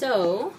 So, 0.00 0.54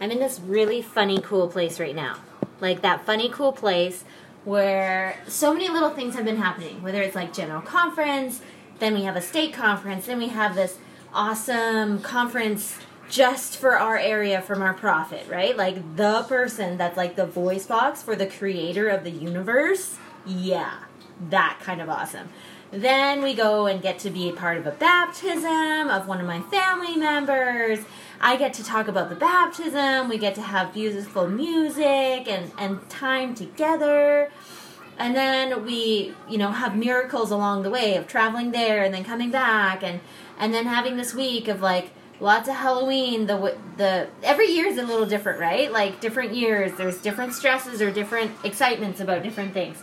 I'm 0.00 0.10
in 0.10 0.18
this 0.18 0.40
really 0.40 0.80
funny, 0.80 1.20
cool 1.20 1.46
place 1.46 1.78
right 1.78 1.94
now. 1.94 2.20
Like 2.58 2.80
that 2.80 3.04
funny, 3.04 3.28
cool 3.28 3.52
place 3.52 4.02
where 4.46 5.20
so 5.28 5.52
many 5.52 5.68
little 5.68 5.90
things 5.90 6.14
have 6.14 6.24
been 6.24 6.38
happening. 6.38 6.82
Whether 6.82 7.02
it's 7.02 7.14
like 7.14 7.34
general 7.34 7.60
conference, 7.60 8.40
then 8.78 8.94
we 8.94 9.02
have 9.02 9.14
a 9.14 9.20
state 9.20 9.52
conference, 9.52 10.06
then 10.06 10.16
we 10.16 10.28
have 10.28 10.54
this 10.54 10.78
awesome 11.12 12.00
conference 12.00 12.78
just 13.10 13.58
for 13.58 13.78
our 13.78 13.98
area 13.98 14.40
from 14.40 14.62
our 14.62 14.72
prophet, 14.72 15.26
right? 15.28 15.54
Like 15.54 15.96
the 15.96 16.22
person 16.22 16.78
that's 16.78 16.96
like 16.96 17.14
the 17.14 17.26
voice 17.26 17.66
box 17.66 18.02
for 18.02 18.16
the 18.16 18.26
creator 18.26 18.88
of 18.88 19.04
the 19.04 19.10
universe. 19.10 19.98
Yeah, 20.24 20.78
that 21.28 21.60
kind 21.62 21.82
of 21.82 21.90
awesome. 21.90 22.30
Then 22.70 23.22
we 23.22 23.34
go 23.34 23.66
and 23.66 23.82
get 23.82 23.98
to 24.00 24.10
be 24.10 24.32
part 24.32 24.56
of 24.56 24.66
a 24.66 24.72
baptism 24.72 25.90
of 25.90 26.08
one 26.08 26.20
of 26.20 26.26
my 26.26 26.40
family 26.40 26.96
members. 26.96 27.80
I 28.20 28.36
get 28.36 28.52
to 28.54 28.64
talk 28.64 28.88
about 28.88 29.08
the 29.08 29.14
baptism. 29.14 30.08
We 30.08 30.18
get 30.18 30.34
to 30.36 30.42
have 30.42 30.74
beautiful 30.74 31.28
music 31.28 32.28
and, 32.28 32.50
and 32.58 32.88
time 32.88 33.34
together. 33.34 34.30
And 34.98 35.14
then 35.14 35.64
we, 35.64 36.14
you 36.28 36.38
know, 36.38 36.50
have 36.50 36.76
miracles 36.76 37.30
along 37.30 37.62
the 37.62 37.70
way 37.70 37.94
of 37.96 38.06
traveling 38.06 38.50
there 38.50 38.82
and 38.82 38.92
then 38.92 39.04
coming 39.04 39.30
back 39.30 39.82
and 39.82 40.00
and 40.40 40.54
then 40.54 40.66
having 40.66 40.96
this 40.96 41.14
week 41.14 41.48
of 41.48 41.60
like 41.60 41.90
lots 42.20 42.48
of 42.48 42.56
Halloween. 42.56 43.26
The 43.26 43.56
the 43.76 44.08
every 44.24 44.48
year 44.48 44.66
is 44.66 44.78
a 44.78 44.82
little 44.82 45.06
different, 45.06 45.38
right? 45.38 45.70
Like 45.70 46.00
different 46.00 46.34
years, 46.34 46.72
there's 46.76 46.98
different 46.98 47.34
stresses 47.34 47.80
or 47.80 47.92
different 47.92 48.32
excitements 48.44 49.00
about 49.00 49.22
different 49.22 49.54
things 49.54 49.78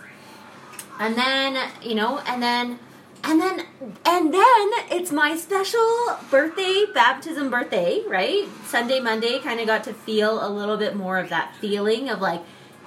and 1.00 1.16
then 1.16 1.70
you 1.82 1.96
know 1.96 2.20
and 2.20 2.42
then 2.42 2.80
and 3.26 3.42
then 3.42 3.66
and 4.06 4.34
then 4.34 4.72
it's 4.92 5.12
my 5.12 5.36
special 5.36 6.18
birthday 6.30 6.86
baptism 6.94 7.50
birthday 7.50 8.02
right? 8.08 8.48
Sunday 8.66 9.00
monday 9.00 9.40
kind 9.40 9.60
of 9.60 9.66
got 9.66 9.84
to 9.86 9.94
feel 9.94 10.46
a 10.46 10.50
little 10.50 10.78
bit 10.78 10.96
more 10.96 11.18
of 11.18 11.30
that 11.30 11.56
feeling 11.56 12.10
of 12.10 12.22
like 12.22 12.42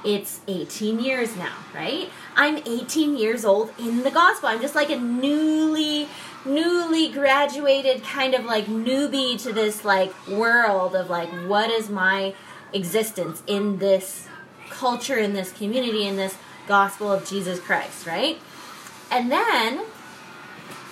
it's 0.04 0.40
18 0.46 1.00
years 1.00 1.36
now 1.36 1.56
right? 1.74 2.10
I'm 2.36 2.58
18 2.58 3.16
years 3.18 3.44
old 3.44 3.72
in 3.80 4.04
the 4.04 4.12
gospel. 4.12 4.48
I'm 4.48 4.60
just 4.60 4.76
like 4.76 4.90
a 4.90 4.96
newly 4.98 6.08
newly 6.44 7.08
graduated 7.08 8.04
kind 8.04 8.34
of 8.34 8.44
like 8.44 8.66
newbie 8.66 9.42
to 9.42 9.52
this 9.52 9.84
like 9.84 10.12
world 10.28 10.94
of 10.94 11.10
like 11.10 11.28
what 11.48 11.68
is 11.68 11.90
my 11.90 12.32
existence 12.72 13.42
in 13.46 13.78
this 13.78 14.28
culture 14.70 15.16
in 15.16 15.32
this 15.32 15.52
community 15.52 16.06
in 16.06 16.16
this 16.16 16.36
gospel 16.68 17.10
of 17.10 17.28
Jesus 17.28 17.58
Christ, 17.58 18.06
right? 18.06 18.38
And 19.10 19.32
then 19.32 19.80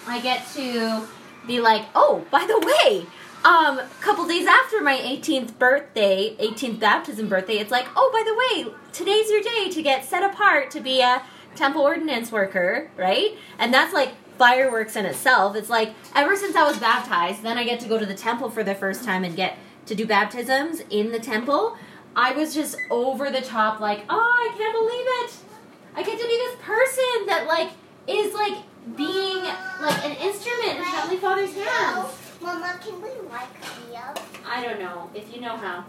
I 0.06 0.20
get 0.20 0.46
to 0.54 1.06
be 1.46 1.60
like, 1.60 1.86
oh, 1.94 2.24
by 2.30 2.46
the 2.46 2.58
way, 2.58 3.06
um, 3.44 3.78
a 3.78 3.88
couple 4.00 4.26
days 4.26 4.46
after 4.46 4.80
my 4.80 4.96
18th 4.96 5.58
birthday, 5.58 6.36
18th 6.40 6.80
baptism 6.80 7.28
birthday, 7.28 7.58
it's 7.58 7.70
like, 7.70 7.86
oh, 7.96 8.10
by 8.12 8.22
the 8.24 8.34
way, 8.34 8.74
today's 8.92 9.30
your 9.30 9.42
day 9.42 9.70
to 9.70 9.82
get 9.82 10.04
set 10.04 10.22
apart 10.22 10.70
to 10.72 10.80
be 10.80 11.00
a 11.00 11.22
temple 11.54 11.82
ordinance 11.82 12.32
worker, 12.32 12.90
right? 12.96 13.36
And 13.58 13.72
that's 13.72 13.94
like 13.94 14.14
fireworks 14.36 14.96
in 14.96 15.06
itself. 15.06 15.56
It's 15.56 15.70
like 15.70 15.94
ever 16.14 16.36
since 16.36 16.56
I 16.56 16.64
was 16.64 16.78
baptized, 16.78 17.42
then 17.42 17.58
I 17.58 17.64
get 17.64 17.80
to 17.80 17.88
go 17.88 17.98
to 17.98 18.06
the 18.06 18.14
temple 18.14 18.50
for 18.50 18.62
the 18.62 18.74
first 18.74 19.04
time 19.04 19.24
and 19.24 19.34
get 19.34 19.56
to 19.86 19.94
do 19.94 20.06
baptisms 20.06 20.82
in 20.90 21.12
the 21.12 21.20
temple. 21.20 21.76
I 22.14 22.32
was 22.32 22.54
just 22.54 22.76
over 22.90 23.30
the 23.30 23.42
top, 23.42 23.78
like, 23.78 24.04
oh, 24.08 24.18
I 24.18 24.56
can't 24.56 24.74
believe 24.74 25.06
it. 25.24 25.46
I 25.94 26.02
get 26.02 26.20
to 26.20 26.26
be 26.26 26.36
this 26.36 26.56
person 26.62 27.26
that 27.26 27.46
like 27.46 27.70
is 28.06 28.34
like 28.34 28.58
being 28.94 29.42
like 29.80 30.04
an 30.04 30.16
instrument 30.16 30.78
in 30.78 30.82
Heavenly 30.84 31.16
Father's 31.16 31.54
hands. 31.54 32.08
Mama, 32.40 32.78
can 32.80 33.00
we 33.02 33.08
like 33.28 33.48
Leo? 33.88 34.14
I 34.46 34.62
don't 34.62 34.78
know 34.78 35.10
if 35.14 35.34
you 35.34 35.40
know 35.40 35.56
how. 35.56 35.84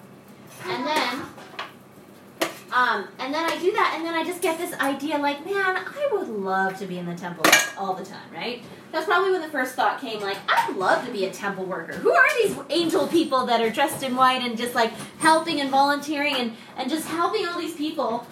And 0.66 0.88
then, 0.88 1.22
um, 2.74 3.08
and 3.20 3.34
then 3.34 3.46
I 3.50 3.58
do 3.60 3.72
that, 3.74 3.94
and 3.96 4.06
then 4.06 4.16
I 4.16 4.24
just 4.24 4.42
get 4.42 4.58
this 4.58 4.74
idea, 4.80 5.18
like, 5.20 5.46
man, 5.46 5.78
I 5.78 6.10
would 6.12 6.28
love 6.28 6.80
to 6.80 6.88
be 6.88 6.98
in 6.98 7.06
the 7.06 7.14
temple 7.14 7.46
all 7.78 7.94
the 7.94 8.04
time, 8.04 8.32
right? 8.34 8.64
That's 8.92 9.06
probably 9.06 9.32
when 9.32 9.42
the 9.42 9.50
first 9.50 9.76
thought 9.76 10.02
came, 10.02 10.22
like, 10.22 10.38
I'd 10.48 10.76
love 10.76 11.06
to 11.06 11.12
be 11.12 11.26
a 11.26 11.32
temple 11.32 11.66
worker. 11.66 11.94
Who 11.94 12.12
are 12.12 12.28
these 12.42 12.58
angel 12.70 13.08
people 13.08 13.46
that 13.46 13.62
are 13.62 13.70
dressed 13.70 14.02
in 14.02 14.16
white 14.16 14.42
and 14.42 14.58
just 14.58 14.74
like 14.74 14.92
helping 15.20 15.62
and 15.62 15.70
volunteering 15.70 16.36
and 16.36 16.54
and 16.78 16.90
just 16.90 17.08
helping 17.08 17.46
all 17.46 17.60
these 17.60 17.76
people 17.76 18.26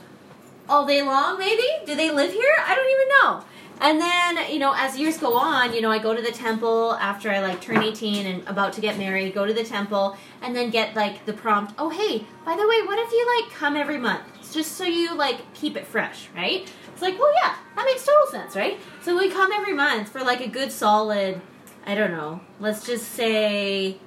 all 0.67 0.85
day 0.85 1.01
long, 1.01 1.37
maybe? 1.37 1.67
Do 1.85 1.95
they 1.95 2.09
live 2.09 2.31
here? 2.31 2.55
I 2.65 2.73
don't 2.73 2.89
even 2.89 3.07
know. 3.21 3.45
And 3.81 3.99
then, 3.99 4.51
you 4.51 4.59
know, 4.59 4.73
as 4.75 4.97
years 4.97 5.17
go 5.17 5.35
on, 5.35 5.73
you 5.73 5.81
know, 5.81 5.91
I 5.91 5.99
go 5.99 6.15
to 6.15 6.21
the 6.21 6.31
temple 6.31 6.93
after 6.93 7.29
I 7.29 7.39
like 7.41 7.61
turn 7.61 7.83
18 7.83 8.25
and 8.25 8.47
about 8.47 8.73
to 8.73 8.81
get 8.81 8.97
married, 8.97 9.33
go 9.33 9.45
to 9.45 9.53
the 9.53 9.63
temple 9.63 10.17
and 10.41 10.55
then 10.55 10.69
get 10.69 10.95
like 10.95 11.25
the 11.25 11.33
prompt, 11.33 11.73
oh, 11.77 11.89
hey, 11.89 12.25
by 12.45 12.55
the 12.55 12.67
way, 12.67 12.81
what 12.83 12.97
if 12.99 13.11
you 13.11 13.41
like 13.41 13.53
come 13.53 13.75
every 13.75 13.97
month? 13.97 14.23
It's 14.39 14.53
just 14.53 14.73
so 14.73 14.85
you 14.85 15.13
like 15.15 15.53
keep 15.53 15.75
it 15.75 15.85
fresh, 15.85 16.29
right? 16.35 16.71
It's 16.93 17.01
like, 17.01 17.19
well, 17.19 17.31
yeah, 17.43 17.55
that 17.75 17.85
makes 17.85 18.05
total 18.05 18.27
sense, 18.27 18.55
right? 18.55 18.79
So 19.01 19.17
we 19.17 19.29
come 19.29 19.51
every 19.51 19.73
month 19.73 20.09
for 20.09 20.21
like 20.21 20.39
a 20.39 20.47
good 20.47 20.71
solid, 20.71 21.41
I 21.85 21.95
don't 21.95 22.11
know, 22.11 22.39
let's 22.59 22.85
just 22.85 23.11
say 23.11 23.97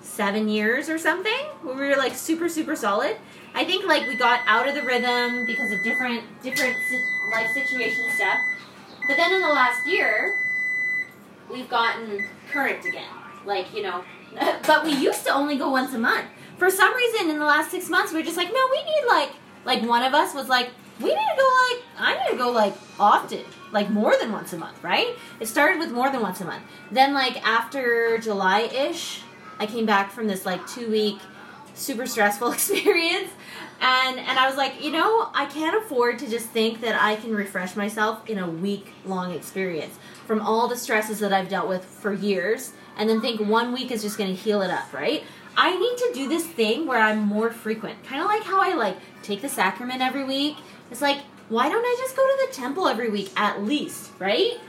seven 0.00 0.48
years 0.48 0.88
or 0.88 0.98
something. 0.98 1.46
We 1.64 1.72
were 1.72 1.96
like 1.96 2.14
super, 2.14 2.48
super 2.48 2.74
solid. 2.74 3.16
I 3.54 3.64
think 3.64 3.86
like 3.86 4.06
we 4.08 4.16
got 4.16 4.40
out 4.46 4.68
of 4.68 4.74
the 4.74 4.82
rhythm 4.82 5.46
because 5.46 5.70
of 5.72 5.82
different 5.84 6.24
different 6.42 6.76
life 7.32 7.50
situation 7.50 8.10
stuff. 8.10 8.38
But 9.06 9.16
then 9.16 9.32
in 9.32 9.40
the 9.40 9.48
last 9.48 9.86
year, 9.86 10.36
we've 11.50 11.68
gotten 11.68 12.26
current 12.50 12.84
again. 12.84 13.08
Like 13.44 13.74
you 13.74 13.82
know, 13.82 14.04
but 14.66 14.84
we 14.84 14.92
used 14.92 15.24
to 15.24 15.30
only 15.32 15.56
go 15.56 15.70
once 15.70 15.94
a 15.94 15.98
month. 15.98 16.26
For 16.58 16.70
some 16.70 16.94
reason, 16.94 17.30
in 17.30 17.38
the 17.38 17.44
last 17.44 17.70
six 17.70 17.88
months, 17.88 18.12
we 18.12 18.20
are 18.20 18.24
just 18.24 18.36
like, 18.36 18.52
no, 18.52 18.68
we 18.70 18.82
need 18.84 19.04
like 19.08 19.30
like 19.64 19.82
one 19.82 20.02
of 20.02 20.14
us 20.14 20.34
was 20.34 20.48
like, 20.48 20.70
we 21.00 21.08
need 21.08 21.14
to 21.14 21.36
go 21.36 21.48
like 21.70 21.82
I 21.98 22.24
need 22.24 22.30
to 22.32 22.36
go 22.36 22.50
like 22.50 22.74
often, 22.98 23.44
like 23.72 23.90
more 23.90 24.14
than 24.18 24.32
once 24.32 24.52
a 24.52 24.58
month, 24.58 24.82
right? 24.82 25.16
It 25.40 25.46
started 25.46 25.78
with 25.78 25.90
more 25.90 26.10
than 26.10 26.20
once 26.22 26.40
a 26.40 26.44
month. 26.44 26.62
Then 26.90 27.14
like 27.14 27.44
after 27.46 28.18
July 28.18 28.60
ish, 28.60 29.22
I 29.58 29.66
came 29.66 29.86
back 29.86 30.12
from 30.12 30.26
this 30.28 30.46
like 30.46 30.66
two 30.66 30.90
week 30.90 31.18
super 31.74 32.06
stressful 32.06 32.52
experience 32.52 33.30
and 33.82 34.18
and 34.20 34.38
I 34.38 34.46
was 34.46 34.56
like, 34.56 34.82
you 34.82 34.92
know, 34.92 35.28
I 35.34 35.46
can't 35.46 35.76
afford 35.84 36.20
to 36.20 36.30
just 36.30 36.46
think 36.46 36.80
that 36.82 37.00
I 37.02 37.16
can 37.16 37.34
refresh 37.34 37.74
myself 37.74 38.28
in 38.30 38.38
a 38.38 38.48
week 38.48 38.92
long 39.04 39.32
experience 39.32 39.98
from 40.24 40.40
all 40.40 40.68
the 40.68 40.76
stresses 40.76 41.18
that 41.18 41.32
I've 41.32 41.48
dealt 41.48 41.68
with 41.68 41.84
for 41.84 42.12
years 42.12 42.72
and 42.96 43.10
then 43.10 43.20
think 43.20 43.40
one 43.40 43.72
week 43.72 43.90
is 43.90 44.02
just 44.02 44.16
going 44.16 44.30
to 44.30 44.40
heal 44.40 44.62
it 44.62 44.70
up, 44.70 44.92
right? 44.92 45.24
I 45.56 45.76
need 45.76 45.96
to 45.98 46.10
do 46.14 46.28
this 46.28 46.46
thing 46.46 46.86
where 46.86 47.00
I'm 47.00 47.18
more 47.18 47.50
frequent. 47.50 48.04
Kind 48.04 48.22
of 48.22 48.28
like 48.28 48.44
how 48.44 48.60
I 48.60 48.74
like 48.74 48.96
take 49.22 49.42
the 49.42 49.48
sacrament 49.48 50.00
every 50.00 50.24
week. 50.24 50.56
It's 50.90 51.02
like, 51.02 51.18
why 51.48 51.68
don't 51.68 51.84
I 51.84 51.96
just 51.98 52.16
go 52.16 52.22
to 52.24 52.46
the 52.46 52.54
temple 52.54 52.86
every 52.86 53.10
week 53.10 53.30
at 53.36 53.64
least, 53.64 54.12
right? 54.20 54.60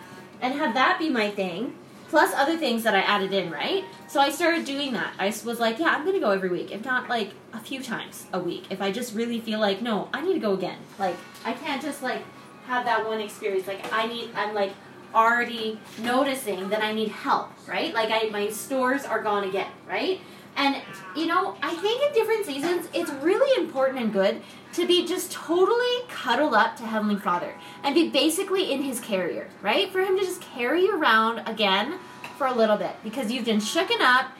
And 0.41 0.55
have 0.55 0.73
that 0.73 0.97
be 0.97 1.09
my 1.09 1.29
thing 1.29 1.75
plus 2.13 2.31
other 2.35 2.55
things 2.55 2.83
that 2.83 2.93
I 2.93 2.99
added 2.99 3.33
in, 3.33 3.49
right? 3.49 3.83
So 4.07 4.19
I 4.19 4.29
started 4.29 4.65
doing 4.65 4.93
that. 4.93 5.15
I 5.17 5.33
was 5.43 5.59
like, 5.59 5.79
yeah, 5.79 5.87
I'm 5.87 6.05
gonna 6.05 6.19
go 6.19 6.29
every 6.29 6.49
week, 6.49 6.71
if 6.71 6.85
not 6.85 7.09
like 7.09 7.31
a 7.53 7.59
few 7.59 7.81
times 7.81 8.27
a 8.31 8.39
week. 8.39 8.65
If 8.69 8.83
I 8.83 8.91
just 8.91 9.15
really 9.15 9.41
feel 9.41 9.59
like, 9.59 9.81
no, 9.81 10.09
I 10.13 10.21
need 10.21 10.35
to 10.35 10.39
go 10.39 10.53
again. 10.53 10.77
Like, 10.99 11.15
I 11.43 11.53
can't 11.53 11.81
just 11.81 12.03
like 12.03 12.21
have 12.67 12.85
that 12.85 13.07
one 13.07 13.19
experience. 13.19 13.65
Like, 13.65 13.91
I 13.91 14.05
need, 14.05 14.29
I'm 14.35 14.53
like 14.53 14.73
already 15.15 15.79
noticing 16.03 16.69
that 16.69 16.83
I 16.83 16.93
need 16.93 17.07
help, 17.07 17.49
right? 17.67 17.91
Like, 17.95 18.11
I 18.11 18.29
my 18.29 18.47
stores 18.51 19.05
are 19.05 19.23
gone 19.23 19.45
again, 19.45 19.71
right? 19.89 20.21
And 20.55 20.75
you 21.15 21.25
know, 21.25 21.57
I 21.63 21.73
think 21.73 21.99
in 22.03 22.13
different 22.13 22.45
seasons, 22.45 22.89
it's 22.93 23.09
really 23.23 23.59
important 23.59 23.99
and 23.99 24.13
good 24.13 24.39
to 24.73 24.87
be 24.87 25.05
just 25.05 25.31
totally 25.31 26.01
cuddled 26.09 26.53
up 26.53 26.75
to 26.77 26.83
Heavenly 26.83 27.15
Father 27.15 27.53
and 27.83 27.93
be 27.93 28.09
basically 28.09 28.71
in 28.71 28.81
His 28.81 28.99
carrier, 28.99 29.47
right? 29.61 29.91
For 29.91 30.01
Him 30.01 30.17
to 30.17 30.25
just 30.25 30.41
carry 30.41 30.83
you 30.83 30.99
around 30.99 31.47
again 31.47 31.99
for 32.37 32.47
a 32.47 32.53
little 32.53 32.77
bit 32.77 32.95
because 33.03 33.31
you've 33.31 33.45
been 33.45 33.59
shooken 33.59 34.01
up 34.01 34.31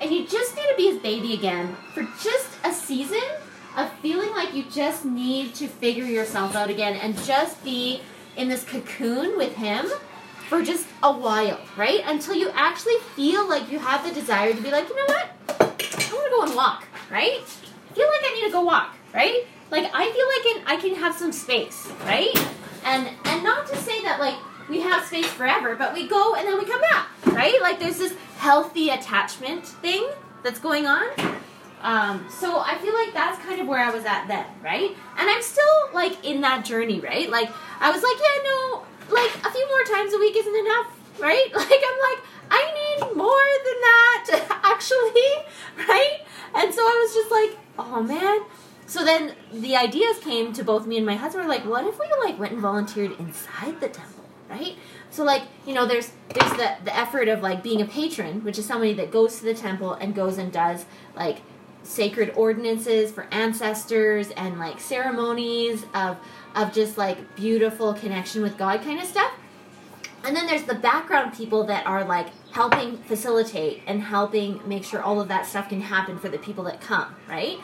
and 0.00 0.10
you 0.10 0.26
just 0.26 0.56
need 0.56 0.68
to 0.68 0.74
be 0.76 0.90
His 0.90 0.98
baby 0.98 1.34
again 1.34 1.76
for 1.92 2.02
just 2.22 2.48
a 2.64 2.72
season 2.72 3.22
of 3.76 3.92
feeling 3.94 4.30
like 4.30 4.54
you 4.54 4.64
just 4.70 5.04
need 5.04 5.54
to 5.56 5.66
figure 5.66 6.04
yourself 6.04 6.54
out 6.54 6.70
again 6.70 6.94
and 6.94 7.16
just 7.24 7.62
be 7.64 8.00
in 8.36 8.48
this 8.48 8.64
cocoon 8.64 9.36
with 9.36 9.54
Him 9.54 9.86
for 10.48 10.62
just 10.62 10.86
a 11.02 11.12
while, 11.12 11.60
right? 11.76 12.02
Until 12.06 12.34
you 12.34 12.50
actually 12.50 12.98
feel 13.14 13.48
like 13.48 13.70
you 13.70 13.78
have 13.78 14.06
the 14.06 14.12
desire 14.12 14.52
to 14.52 14.60
be 14.60 14.70
like, 14.70 14.88
you 14.88 14.96
know 14.96 15.06
what? 15.06 15.30
I 15.48 15.64
want 15.64 16.24
to 16.24 16.30
go 16.30 16.42
and 16.42 16.54
walk, 16.54 16.84
right? 17.10 17.40
I 17.40 17.94
feel 17.94 18.06
like 18.06 18.20
I 18.24 18.34
need 18.34 18.46
to 18.46 18.52
go 18.52 18.62
walk, 18.62 18.96
right? 19.12 19.46
Like 19.70 19.90
I 19.94 20.10
feel 20.10 20.56
like 20.56 20.68
I 20.68 20.76
can 20.80 20.94
have 20.96 21.14
some 21.14 21.32
space, 21.32 21.88
right? 22.04 22.36
And 22.84 23.08
and 23.24 23.44
not 23.44 23.66
to 23.68 23.76
say 23.76 24.02
that 24.02 24.18
like 24.20 24.36
we 24.68 24.80
have 24.80 25.04
space 25.04 25.26
forever, 25.26 25.76
but 25.76 25.94
we 25.94 26.08
go 26.08 26.34
and 26.34 26.46
then 26.46 26.58
we 26.58 26.64
come 26.64 26.80
back, 26.80 27.08
right? 27.26 27.60
Like 27.60 27.78
there's 27.78 27.98
this 27.98 28.14
healthy 28.38 28.90
attachment 28.90 29.66
thing 29.66 30.08
that's 30.42 30.58
going 30.60 30.86
on. 30.86 31.06
Um, 31.82 32.26
so 32.30 32.58
I 32.60 32.76
feel 32.78 32.92
like 32.94 33.14
that's 33.14 33.38
kind 33.44 33.60
of 33.60 33.66
where 33.66 33.82
I 33.82 33.90
was 33.90 34.04
at 34.04 34.28
then, 34.28 34.46
right? 34.62 34.90
And 35.18 35.30
I'm 35.30 35.42
still 35.42 35.64
like 35.94 36.24
in 36.24 36.40
that 36.42 36.64
journey, 36.64 37.00
right? 37.00 37.28
Like 37.30 37.50
I 37.80 37.90
was 37.90 38.02
like, 38.02 38.16
yeah, 38.16 38.42
no, 38.44 38.82
like 39.14 39.34
a 39.44 39.50
few 39.50 39.68
more 39.68 39.96
times 39.96 40.12
a 40.12 40.18
week 40.18 40.36
isn't 40.36 40.56
enough, 40.56 40.96
right? 41.18 41.46
Like 41.54 41.82
I'm 41.90 41.98
like, 42.10 42.24
I 42.50 42.62
need 42.74 43.16
more 43.16 43.50
than 43.66 43.78
that, 43.86 44.60
actually, 44.64 45.30
right? 45.88 46.20
And 46.54 46.74
so 46.74 46.82
I 46.82 47.06
was 47.06 47.14
just 47.14 47.30
like, 47.30 47.58
oh 47.78 48.02
man. 48.02 48.40
So 48.90 49.04
then 49.04 49.34
the 49.52 49.76
ideas 49.76 50.18
came 50.18 50.52
to 50.52 50.64
both 50.64 50.84
me 50.84 50.96
and 50.96 51.06
my 51.06 51.14
husband. 51.14 51.44
We're 51.44 51.54
like, 51.54 51.64
what 51.64 51.86
if 51.86 51.96
we 52.00 52.06
like 52.24 52.40
went 52.40 52.54
and 52.54 52.60
volunteered 52.60 53.12
inside 53.20 53.80
the 53.80 53.88
temple, 53.88 54.24
right? 54.48 54.74
So 55.10 55.22
like, 55.22 55.44
you 55.64 55.74
know, 55.74 55.86
there's 55.86 56.10
there's 56.34 56.50
the 56.54 56.74
the 56.84 56.96
effort 56.96 57.28
of 57.28 57.40
like 57.40 57.62
being 57.62 57.80
a 57.80 57.86
patron, 57.86 58.42
which 58.42 58.58
is 58.58 58.66
somebody 58.66 58.92
that 58.94 59.12
goes 59.12 59.38
to 59.38 59.44
the 59.44 59.54
temple 59.54 59.92
and 59.92 60.12
goes 60.12 60.38
and 60.38 60.50
does 60.50 60.86
like 61.14 61.42
sacred 61.84 62.32
ordinances 62.34 63.12
for 63.12 63.28
ancestors 63.30 64.30
and 64.30 64.58
like 64.58 64.80
ceremonies 64.80 65.86
of 65.94 66.16
of 66.56 66.72
just 66.72 66.98
like 66.98 67.36
beautiful 67.36 67.94
connection 67.94 68.42
with 68.42 68.58
God 68.58 68.82
kind 68.82 68.98
of 68.98 69.06
stuff. 69.06 69.32
And 70.24 70.34
then 70.34 70.48
there's 70.48 70.64
the 70.64 70.74
background 70.74 71.32
people 71.34 71.62
that 71.66 71.86
are 71.86 72.04
like 72.04 72.26
helping 72.50 72.96
facilitate 73.04 73.82
and 73.86 74.02
helping 74.02 74.60
make 74.68 74.82
sure 74.82 75.00
all 75.00 75.20
of 75.20 75.28
that 75.28 75.46
stuff 75.46 75.68
can 75.68 75.80
happen 75.80 76.18
for 76.18 76.28
the 76.28 76.38
people 76.38 76.64
that 76.64 76.80
come, 76.80 77.14
right? 77.28 77.60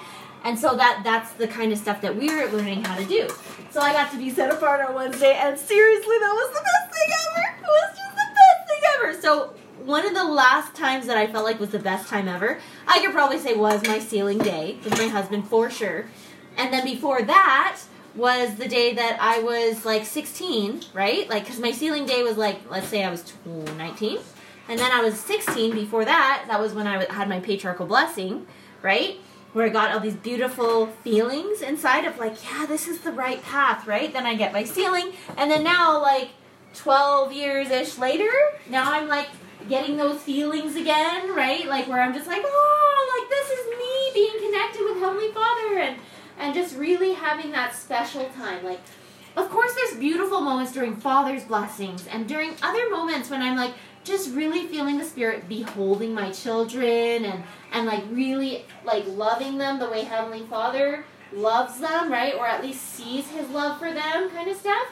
And 0.46 0.56
so 0.56 0.76
that 0.76 1.00
that's 1.02 1.32
the 1.32 1.48
kind 1.48 1.72
of 1.72 1.78
stuff 1.78 2.00
that 2.02 2.14
we 2.14 2.32
were 2.32 2.46
learning 2.52 2.84
how 2.84 2.96
to 2.96 3.04
do. 3.04 3.28
So 3.70 3.81
I 3.81 3.93
got 3.93 4.12
to 4.12 4.16
be 4.16 4.31
set 4.31 4.48
apart 4.48 4.81
on 4.81 4.94
Wednesday, 4.94 5.34
and 5.34 5.58
seriously, 5.58 6.16
that 6.20 6.32
was 6.32 6.56
the 6.56 6.62
best 6.62 6.94
thing 6.94 7.14
ever. 7.26 7.56
It 7.58 7.66
was 7.66 7.98
just 7.98 8.14
the 8.14 8.28
best 8.32 8.69
thing 8.69 8.82
ever. 8.94 9.20
So 9.20 9.54
one 9.84 10.06
of 10.06 10.14
the 10.14 10.22
last 10.22 10.76
times 10.76 11.08
that 11.08 11.16
I 11.16 11.26
felt 11.26 11.44
like 11.44 11.58
was 11.58 11.70
the 11.70 11.81
best 11.81 12.08
time 12.08 12.28
ever, 12.28 12.60
I 12.87 13.00
could 13.00 13.12
probably 13.12 13.38
say 13.38 13.54
was 13.54 13.82
my 13.88 13.98
sealing 13.98 14.38
day 14.38 14.78
with 14.84 14.96
my 14.96 15.08
husband 15.08 15.48
for 15.48 15.69
sure. 15.69 16.06
And 16.56 16.72
then 16.72 16.84
before 16.84 17.22
that 17.22 17.81
was 18.14 18.54
the 18.54 18.69
day 18.69 18.94
that 18.94 19.19
I 19.20 19.40
was 19.40 19.84
like 19.84 20.06
16, 20.06 20.82
right? 20.94 21.28
Like, 21.28 21.42
because 21.42 21.58
my 21.58 21.72
sealing 21.72 22.06
day 22.06 22.22
was 22.22 22.37
like, 22.37 22.60
let's 22.70 22.87
say 22.87 23.02
I 23.02 23.10
was 23.10 23.32
19. 23.44 24.19
And 24.69 24.78
then 24.78 24.92
I 24.92 25.02
was 25.02 25.19
16 25.19 25.75
before 25.75 26.04
that. 26.04 26.44
That 26.46 26.60
was 26.60 26.72
when 26.72 26.87
I 26.87 27.04
had 27.12 27.28
my 27.28 27.40
patriarchal 27.40 27.87
blessing, 27.87 28.46
right? 28.81 29.19
Where 29.56 29.64
I 29.64 29.70
got 29.70 29.91
all 29.91 30.00
these 30.00 30.17
beautiful 30.17 30.88
feelings 31.03 31.62
inside 31.62 32.05
of 32.05 32.19
like, 32.19 32.44
yeah, 32.44 32.67
this 32.67 32.87
is 32.87 33.00
the 33.00 33.11
right 33.11 33.43
path, 33.43 33.87
right? 33.87 34.12
Then 34.12 34.26
I 34.26 34.35
get 34.35 34.53
my 34.53 34.64
sealing. 34.64 35.12
And 35.38 35.50
then 35.50 35.64
now, 35.64 35.99
like, 36.03 36.29
12 36.75 37.32
years 37.32 37.70
ish 37.70 37.97
later, 37.97 38.31
now 38.69 38.93
I'm 38.93 39.08
like 39.08 39.29
getting 39.67 39.97
those 39.97 40.20
feelings 40.20 40.76
again, 40.76 41.35
right? 41.35 41.67
Like, 41.67 41.88
where 41.88 42.03
I'm 42.03 42.12
just 42.12 42.26
like, 42.26 42.43
oh, 42.44 43.19
like, 43.19 43.31
this 43.31 43.50
is 43.50 43.67
me 43.79 44.11
being 44.12 44.44
connected 44.44 44.85
with 44.85 44.99
Heavenly 44.99 45.32
Father. 45.32 45.79
And, 45.79 45.97
and 46.38 46.55
just 46.55 46.76
really 46.76 47.14
having 47.14 47.50
that 47.52 47.75
special 47.75 48.29
time. 48.37 48.62
Like, 48.62 48.81
of 49.38 49.49
course, 49.49 49.75
there's 49.75 49.99
beautiful 49.99 50.43
moments 50.43 50.73
during 50.73 50.97
Father's 50.97 51.44
blessings 51.44 52.06
and 52.09 52.29
during 52.29 52.56
other 52.61 52.91
moments 52.91 53.31
when 53.31 53.41
I'm 53.41 53.56
like 53.56 53.73
just 54.06 54.35
really 54.35 54.67
feeling 54.67 54.99
the 54.99 55.05
Spirit 55.05 55.49
beholding 55.49 56.14
my 56.14 56.31
children 56.31 57.25
and 57.25 57.43
and 57.73 57.87
like 57.87 58.05
really 58.11 58.64
like 58.85 59.05
loving 59.08 59.58
them 59.58 59.79
the 59.79 59.91
way 59.91 60.03
Heavenly 60.03 60.47
Father 60.47 61.05
loves 61.32 61.79
them, 61.81 62.11
right? 62.11 62.35
Or 62.35 62.47
at 62.47 62.62
least 62.62 62.82
sees 62.82 63.29
His 63.29 63.49
love 63.50 63.79
for 63.79 63.93
them, 63.93 64.31
kind 64.31 64.49
of 64.49 64.56
stuff. 64.56 64.88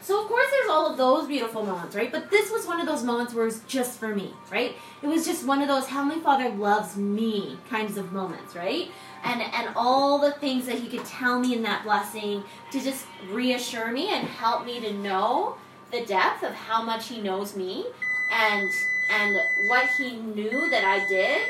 So 0.00 0.20
of 0.20 0.28
course 0.28 0.46
there's 0.50 0.68
all 0.68 0.90
of 0.90 0.98
those 0.98 1.26
beautiful 1.26 1.64
moments, 1.64 1.96
right? 1.96 2.12
But 2.12 2.30
this 2.30 2.50
was 2.50 2.66
one 2.66 2.78
of 2.78 2.86
those 2.86 3.02
moments 3.02 3.32
where 3.32 3.44
it 3.44 3.46
was 3.46 3.60
just 3.60 3.98
for 3.98 4.14
me, 4.14 4.34
right? 4.52 4.74
It 5.02 5.06
was 5.06 5.24
just 5.24 5.46
one 5.46 5.62
of 5.62 5.68
those 5.68 5.86
Heavenly 5.86 6.20
Father 6.20 6.50
loves 6.50 6.96
me 6.96 7.58
kinds 7.70 7.96
of 7.96 8.12
moments, 8.12 8.54
right? 8.54 8.90
And 9.22 9.40
and 9.40 9.70
all 9.76 10.18
the 10.18 10.32
things 10.32 10.66
that 10.66 10.78
he 10.78 10.88
could 10.88 11.06
tell 11.06 11.38
me 11.38 11.54
in 11.54 11.62
that 11.62 11.84
blessing 11.84 12.44
to 12.72 12.80
just 12.80 13.06
reassure 13.30 13.92
me 13.92 14.08
and 14.08 14.26
help 14.26 14.66
me 14.66 14.80
to 14.80 14.92
know 14.92 15.56
the 15.90 16.04
depth 16.04 16.42
of 16.42 16.52
how 16.52 16.82
much 16.82 17.08
he 17.08 17.20
knows 17.20 17.56
me 17.56 17.86
and 18.30 18.70
and 19.10 19.36
what 19.68 19.88
he 19.90 20.16
knew 20.16 20.68
that 20.70 20.84
I 20.84 21.06
did 21.06 21.48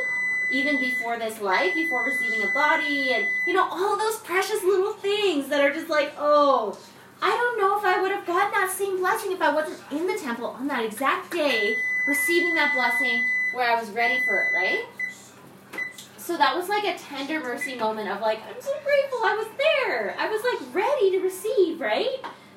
even 0.51 0.81
before 0.81 1.19
this 1.19 1.41
life, 1.41 1.75
before 1.75 2.05
receiving 2.05 2.43
a 2.43 2.53
body 2.53 3.13
and 3.15 3.27
you 3.47 3.55
know 3.55 3.67
all 3.71 3.97
those 3.97 4.19
precious 4.19 4.63
little 4.63 4.93
things 4.93 5.49
that 5.49 5.61
are 5.61 5.73
just 5.73 5.89
like, 5.89 6.13
"Oh, 6.19 6.79
I 7.23 7.31
don't 7.31 7.59
know 7.59 7.79
if 7.79 7.85
I 7.85 8.01
would 8.01 8.11
have 8.13 8.27
gotten 8.27 8.53
that 8.53 8.71
same 8.71 8.99
blessing 8.99 9.33
if 9.33 9.41
I 9.41 9.53
wasn't 9.53 9.81
in 9.91 10.07
the 10.07 10.19
temple 10.19 10.47
on 10.47 10.67
that 10.69 10.85
exact 10.85 11.33
day, 11.33 11.75
receiving 12.07 12.55
that 12.55 12.75
blessing 12.75 13.27
where 13.55 13.71
I 13.71 13.81
was 13.81 13.91
ready 13.91 14.21
for 14.27 14.45
it, 14.45 14.53
right? 14.55 14.85
So 16.19 16.37
that 16.37 16.57
was 16.57 16.69
like 16.69 16.85
a 16.85 16.99
tender 16.99 17.41
mercy 17.41 17.77
moment 17.77 18.09
of 18.09 18.21
like, 18.21 18.41
I'm 18.49 18.61
so 18.61 18.73
grateful 18.83 19.19
I 19.25 19.37
was 19.37 19.47
there. 19.59 20.17
I 20.19 20.29
was 20.29 20.43
like 20.43 20.75
ready 20.75 21.11
to 21.13 21.21
receive, 21.21 21.81
right? 21.81 22.17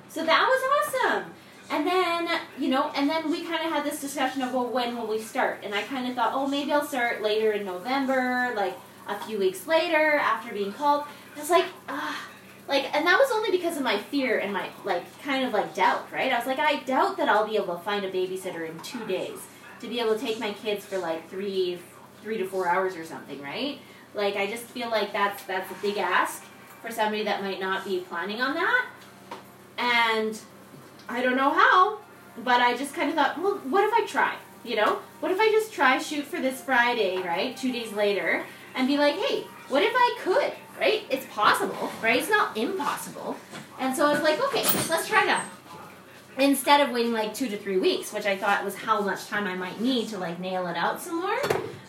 So 0.09 0.25
that 0.25 0.47
was 0.47 0.95
awesome. 1.05 1.33
And 1.69 1.85
then, 1.85 2.29
you 2.57 2.69
know, 2.69 2.91
and 2.95 3.09
then 3.09 3.29
we 3.29 3.43
kind 3.43 3.65
of 3.65 3.71
had 3.71 3.83
this 3.83 3.99
discussion 3.99 4.41
of, 4.41 4.53
well, 4.53 4.67
when 4.67 4.95
will 4.95 5.07
we 5.07 5.19
start? 5.19 5.59
And 5.63 5.75
I 5.75 5.81
kind 5.83 6.07
of 6.07 6.15
thought, 6.15 6.31
oh, 6.33 6.47
maybe 6.47 6.71
I'll 6.71 6.85
start 6.85 7.21
later 7.21 7.51
in 7.51 7.65
November, 7.65 8.53
like 8.55 8.77
a 9.07 9.19
few 9.25 9.37
weeks 9.37 9.67
later 9.67 10.13
after 10.15 10.53
being 10.53 10.71
called. 10.71 11.03
I 11.35 11.39
was 11.39 11.49
like, 11.49 11.65
ah 11.89 12.27
like 12.67 12.93
and 12.95 13.05
that 13.05 13.17
was 13.17 13.29
only 13.33 13.51
because 13.51 13.77
of 13.77 13.83
my 13.83 13.97
fear 13.97 14.39
and 14.39 14.51
my 14.51 14.69
like 14.83 15.03
kind 15.21 15.45
of 15.45 15.53
like 15.53 15.73
doubt 15.73 16.11
right 16.11 16.31
i 16.31 16.37
was 16.37 16.47
like 16.47 16.59
i 16.59 16.77
doubt 16.83 17.17
that 17.17 17.29
i'll 17.29 17.47
be 17.47 17.55
able 17.55 17.75
to 17.75 17.81
find 17.81 18.05
a 18.05 18.11
babysitter 18.11 18.69
in 18.69 18.77
two 18.79 19.05
days 19.07 19.39
to 19.79 19.87
be 19.87 19.99
able 19.99 20.13
to 20.13 20.19
take 20.19 20.39
my 20.39 20.51
kids 20.53 20.85
for 20.85 20.97
like 20.97 21.27
three 21.29 21.79
three 22.21 22.37
to 22.37 22.45
four 22.45 22.67
hours 22.67 22.95
or 22.95 23.05
something 23.05 23.41
right 23.41 23.79
like 24.13 24.35
i 24.35 24.47
just 24.47 24.63
feel 24.63 24.89
like 24.89 25.13
that's 25.13 25.43
that's 25.43 25.69
a 25.71 25.75
big 25.81 25.97
ask 25.97 26.43
for 26.81 26.91
somebody 26.91 27.23
that 27.23 27.41
might 27.41 27.59
not 27.59 27.85
be 27.85 27.99
planning 28.01 28.41
on 28.41 28.53
that 28.53 28.85
and 29.77 30.39
i 31.09 31.21
don't 31.21 31.35
know 31.35 31.51
how 31.51 31.99
but 32.43 32.61
i 32.61 32.75
just 32.75 32.93
kind 32.93 33.09
of 33.09 33.15
thought 33.15 33.37
well 33.41 33.55
what 33.69 33.83
if 33.83 33.93
i 33.93 34.05
try 34.05 34.35
you 34.63 34.75
know 34.75 34.99
what 35.19 35.31
if 35.31 35.39
i 35.39 35.51
just 35.51 35.73
try 35.73 35.97
shoot 35.97 36.25
for 36.25 36.39
this 36.39 36.61
friday 36.61 37.17
right 37.17 37.55
two 37.57 37.71
days 37.71 37.91
later 37.93 38.43
and 38.75 38.87
be 38.87 38.97
like 38.97 39.15
hey 39.15 39.45
what 39.69 39.83
if 39.83 39.93
i 39.95 40.17
could 40.21 40.53
right? 40.79 41.03
It's 41.09 41.25
possible, 41.27 41.91
right? 42.01 42.19
It's 42.19 42.29
not 42.29 42.55
impossible. 42.55 43.35
And 43.79 43.95
so 43.95 44.05
I 44.05 44.13
was 44.13 44.21
like, 44.21 44.41
okay, 44.45 44.63
let's 44.89 45.07
try 45.07 45.25
that. 45.25 45.45
Instead 46.37 46.81
of 46.81 46.91
waiting 46.91 47.13
like 47.13 47.33
two 47.33 47.47
to 47.47 47.57
three 47.57 47.77
weeks, 47.77 48.13
which 48.13 48.25
I 48.25 48.37
thought 48.37 48.63
was 48.63 48.75
how 48.75 49.01
much 49.01 49.25
time 49.25 49.47
I 49.47 49.55
might 49.55 49.81
need 49.81 50.09
to 50.09 50.19
like 50.19 50.39
nail 50.39 50.67
it 50.67 50.77
out 50.77 51.01
some 51.01 51.21
more. 51.21 51.39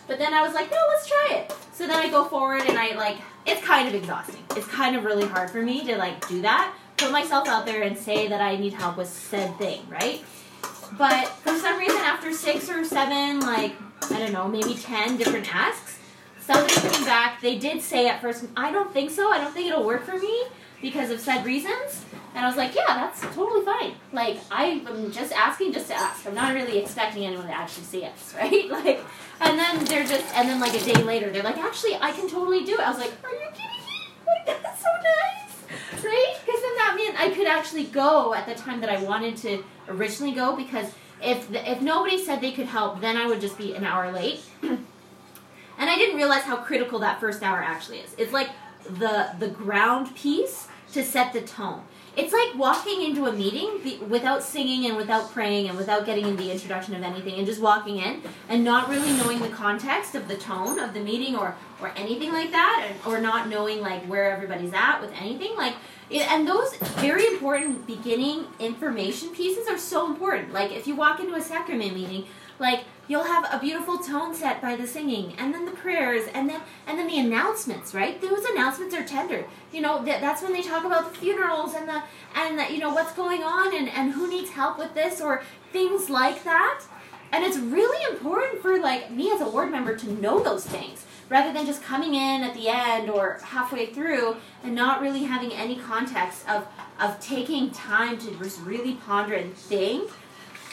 But 0.07 0.17
then 0.17 0.33
I 0.33 0.41
was 0.41 0.55
like, 0.55 0.71
no, 0.71 0.77
let's 0.89 1.07
try 1.07 1.27
it. 1.31 1.53
So 1.71 1.85
then 1.85 1.95
I 1.95 2.09
go 2.09 2.25
forward 2.25 2.63
and 2.67 2.77
I 2.77 2.95
like, 2.95 3.17
it's 3.45 3.63
kind 3.63 3.87
of 3.87 3.93
exhausting. 3.93 4.43
It's 4.55 4.67
kind 4.67 4.95
of 4.95 5.03
really 5.03 5.27
hard 5.27 5.51
for 5.51 5.61
me 5.61 5.85
to 5.85 5.97
like 5.97 6.27
do 6.27 6.41
that, 6.41 6.73
put 6.99 7.11
myself 7.11 7.47
out 7.47 7.65
there 7.65 7.83
and 7.83 7.97
say 7.97 8.27
that 8.27 8.41
I 8.41 8.55
need 8.55 8.73
help 8.73 8.97
with 8.97 9.07
said 9.07 9.57
thing, 9.57 9.81
right? 9.89 10.23
But 10.97 11.27
for 11.27 11.57
some 11.57 11.77
reason, 11.77 11.97
after 11.97 12.33
six 12.33 12.69
or 12.69 12.83
seven, 12.83 13.39
like, 13.39 13.73
I 14.09 14.19
don't 14.19 14.33
know, 14.33 14.47
maybe 14.47 14.75
10 14.75 15.17
different 15.17 15.53
asks, 15.53 15.99
Somebody 16.49 16.73
came 16.89 17.05
back. 17.05 17.41
They 17.41 17.59
did 17.59 17.79
say 17.79 18.07
at 18.07 18.23
first, 18.23 18.45
I 18.57 18.71
don't 18.71 18.91
think 18.91 19.11
so. 19.11 19.31
I 19.31 19.37
don't 19.37 19.53
think 19.53 19.67
it'll 19.67 19.85
work 19.85 20.03
for 20.03 20.17
me 20.17 20.45
because 20.81 21.11
of 21.11 21.19
said 21.19 21.45
reasons. 21.45 22.03
And 22.33 22.43
I 22.43 22.47
was 22.47 22.57
like, 22.57 22.73
yeah, 22.73 22.87
that's 22.87 23.21
totally 23.35 23.63
fine. 23.63 23.93
Like, 24.11 24.39
I'm 24.49 25.11
just 25.11 25.31
asking 25.31 25.73
just 25.73 25.89
to 25.89 25.93
ask. 25.93 26.25
I'm 26.25 26.33
not 26.33 26.55
really 26.55 26.79
expecting 26.79 27.23
anyone 27.23 27.45
to 27.45 27.53
actually 27.53 27.83
say 27.83 28.01
yes, 28.01 28.33
right? 28.37 28.67
Like, 28.67 28.99
and 29.41 29.59
then 29.59 29.85
they're 29.85 30.07
just, 30.07 30.25
and 30.35 30.49
then 30.49 30.59
like 30.59 30.73
a 30.73 30.83
day 30.83 30.99
later, 31.03 31.29
they're 31.29 31.43
like, 31.43 31.59
actually, 31.59 31.93
I 31.95 32.11
can 32.13 32.27
totally 32.27 32.65
do 32.65 32.73
it. 32.73 32.79
I 32.79 32.89
was 32.89 32.97
like, 32.97 33.11
are 33.23 33.31
you 33.31 33.47
kidding 33.53 33.85
me? 33.85 34.07
Like, 34.25 34.45
that's 34.63 34.81
so 34.81 34.89
nice, 34.89 36.03
right? 36.03 36.28
That 36.79 36.95
meant 36.95 37.19
I 37.19 37.29
could 37.29 37.45
actually 37.45 37.83
go 37.83 38.33
at 38.33 38.45
the 38.45 38.55
time 38.55 38.79
that 38.81 38.89
I 38.89 39.03
wanted 39.03 39.35
to 39.37 39.63
originally 39.89 40.33
go 40.33 40.55
because 40.55 40.87
if 41.21 41.51
the, 41.51 41.69
if 41.69 41.81
nobody 41.81 42.17
said 42.23 42.39
they 42.39 42.53
could 42.53 42.67
help, 42.67 43.01
then 43.01 43.17
I 43.17 43.27
would 43.27 43.41
just 43.41 43.57
be 43.57 43.75
an 43.75 43.83
hour 43.83 44.11
late. 44.11 44.41
And 45.81 45.89
I 45.89 45.95
didn't 45.95 46.17
realize 46.17 46.43
how 46.43 46.57
critical 46.57 46.99
that 46.99 47.21
first 47.21 47.41
hour 47.41 47.63
actually 47.63 47.99
is. 47.99 48.13
It's 48.17 48.33
like 48.33 48.49
the 48.83 49.29
the 49.39 49.47
ground 49.47 50.13
piece 50.13 50.67
to 50.91 51.05
set 51.05 51.31
the 51.31 51.39
tone. 51.39 51.83
It's 52.19 52.33
like 52.33 52.53
walking 52.55 53.01
into 53.01 53.27
a 53.27 53.31
meeting 53.31 54.09
without 54.09 54.43
singing 54.43 54.85
and 54.87 54.97
without 54.97 55.31
praying 55.31 55.69
and 55.69 55.77
without 55.77 56.05
getting 56.05 56.27
in 56.27 56.35
the 56.35 56.51
introduction 56.51 56.93
of 56.93 57.01
anything 57.01 57.35
and 57.35 57.45
just 57.45 57.61
walking 57.61 57.97
in 57.97 58.21
and 58.49 58.63
not 58.63 58.89
really 58.89 59.13
knowing 59.13 59.39
the 59.39 59.47
context 59.47 60.15
of 60.15 60.27
the 60.27 60.35
tone 60.35 60.79
of 60.79 60.93
the 60.93 60.99
meeting 60.99 61.37
or 61.37 61.55
or 61.81 61.93
anything 61.95 62.33
like 62.33 62.51
that 62.51 62.91
or 63.07 63.21
not 63.21 63.47
knowing 63.47 63.79
like 63.79 64.03
where 64.03 64.31
everybody's 64.31 64.73
at 64.73 64.99
with 64.99 65.13
anything 65.13 65.55
like 65.55 65.75
and 66.11 66.45
those 66.45 66.75
very 66.97 67.25
important 67.27 67.87
beginning 67.87 68.47
information 68.59 69.29
pieces 69.29 69.67
are 69.69 69.77
so 69.77 70.07
important. 70.07 70.51
Like 70.51 70.71
if 70.71 70.87
you 70.87 70.95
walk 70.95 71.19
into 71.19 71.35
a 71.35 71.41
sacrament 71.41 71.93
meeting, 71.93 72.25
like 72.57 72.83
you'll 73.09 73.25
have 73.25 73.45
a 73.51 73.59
beautiful 73.59 73.97
tone 73.97 74.33
set 74.33 74.61
by 74.61 74.77
the 74.77 74.87
singing 74.87 75.33
and 75.37 75.53
then 75.53 75.65
the 75.65 75.71
prayers 75.71 76.23
and 76.33 76.49
then 76.49 76.61
and 76.87 76.97
then 76.97 77.07
the 77.07 77.19
announcements 77.19 77.93
right? 77.93 78.21
Those 78.21 78.45
announcements 78.45 78.95
are 78.95 79.03
tender 79.03 79.45
you 79.73 79.81
know 79.81 80.03
that, 80.05 80.21
that's 80.21 80.41
when 80.41 80.53
they 80.53 80.61
talk 80.61 80.85
about 80.85 81.11
the 81.11 81.19
funerals 81.19 81.73
and 81.73 81.89
the 81.89 82.01
and 82.35 82.57
the, 82.57 82.71
you 82.71 82.79
know 82.79 82.93
what's 82.93 83.13
going 83.13 83.43
on 83.43 83.75
and 83.75 83.89
and 83.89 84.13
who 84.13 84.29
needs 84.29 84.51
help 84.51 84.77
with 84.77 84.93
this 84.93 85.19
or 85.19 85.43
things 85.71 86.09
like 86.09 86.43
that. 86.43 86.83
And 87.31 87.43
it's 87.43 87.57
really 87.57 88.11
important 88.11 88.61
for 88.61 88.79
like 88.79 89.11
me 89.11 89.31
as 89.31 89.41
a 89.41 89.49
ward 89.49 89.71
member 89.71 89.95
to 89.95 90.11
know 90.13 90.41
those 90.41 90.65
things 90.65 91.05
rather 91.29 91.53
than 91.53 91.65
just 91.67 91.83
coming 91.83 92.15
in 92.15 92.41
at 92.41 92.55
the 92.55 92.67
end 92.69 93.09
or 93.09 93.39
halfway 93.43 93.85
through 93.87 94.35
and 94.63 94.73
not 94.73 94.99
really 94.99 95.23
having 95.23 95.53
any 95.53 95.75
context 95.75 96.47
of 96.49 96.67
of 96.99 97.19
taking 97.19 97.69
time 97.71 98.17
to 98.17 98.31
just 98.37 98.59
really 98.61 98.95
ponder 98.95 99.35
and 99.35 99.53
think 99.55 100.09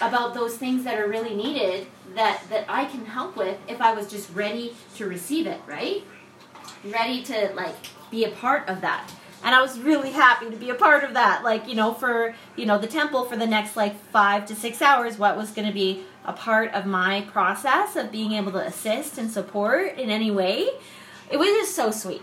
about 0.00 0.34
those 0.34 0.56
things 0.56 0.84
that 0.84 0.98
are 0.98 1.08
really 1.08 1.34
needed 1.34 1.86
that 2.14 2.42
that 2.50 2.64
I 2.68 2.84
can 2.84 3.06
help 3.06 3.36
with 3.36 3.58
if 3.68 3.80
I 3.80 3.92
was 3.94 4.08
just 4.08 4.32
ready 4.34 4.74
to 4.96 5.06
receive 5.06 5.46
it, 5.46 5.60
right? 5.66 6.04
ready 6.84 7.22
to 7.24 7.52
like 7.54 7.74
be 8.10 8.24
a 8.24 8.30
part 8.30 8.68
of 8.68 8.80
that. 8.80 9.10
And 9.44 9.54
I 9.54 9.60
was 9.60 9.78
really 9.78 10.10
happy 10.10 10.50
to 10.50 10.56
be 10.56 10.70
a 10.70 10.74
part 10.74 11.04
of 11.04 11.14
that. 11.14 11.44
Like, 11.44 11.68
you 11.68 11.74
know, 11.74 11.92
for, 11.92 12.34
you 12.56 12.66
know, 12.66 12.78
the 12.78 12.86
temple 12.86 13.24
for 13.26 13.36
the 13.36 13.46
next 13.46 13.76
like 13.76 13.98
five 14.10 14.46
to 14.46 14.54
six 14.54 14.82
hours, 14.82 15.18
what 15.18 15.36
was 15.36 15.50
going 15.50 15.68
to 15.68 15.74
be 15.74 16.04
a 16.24 16.32
part 16.32 16.72
of 16.72 16.86
my 16.86 17.20
process 17.32 17.94
of 17.96 18.10
being 18.10 18.32
able 18.32 18.52
to 18.52 18.58
assist 18.58 19.18
and 19.18 19.30
support 19.30 19.96
in 19.98 20.10
any 20.10 20.30
way. 20.30 20.68
It 21.30 21.36
was 21.36 21.48
just 21.48 21.76
so 21.76 21.90
sweet. 21.90 22.22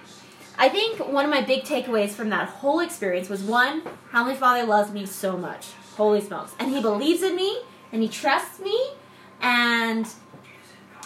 I 0.58 0.70
think 0.70 1.00
one 1.00 1.26
of 1.26 1.32
my 1.32 1.42
big 1.42 1.64
takeaways 1.64 2.10
from 2.10 2.30
that 2.30 2.48
whole 2.48 2.80
experience 2.80 3.30
was 3.30 3.42
one, 3.42 3.84
Heavenly 4.12 4.36
Father 4.36 4.66
loves 4.66 4.92
me 4.92 5.06
so 5.06 5.38
much. 5.38 5.68
Holy 5.96 6.22
smokes. 6.22 6.54
And 6.60 6.72
He 6.72 6.82
believes 6.82 7.22
in 7.24 7.36
me 7.36 7.62
and 7.92 8.02
He 8.02 8.10
trusts 8.10 8.60
me 8.60 8.78
and 9.42 10.08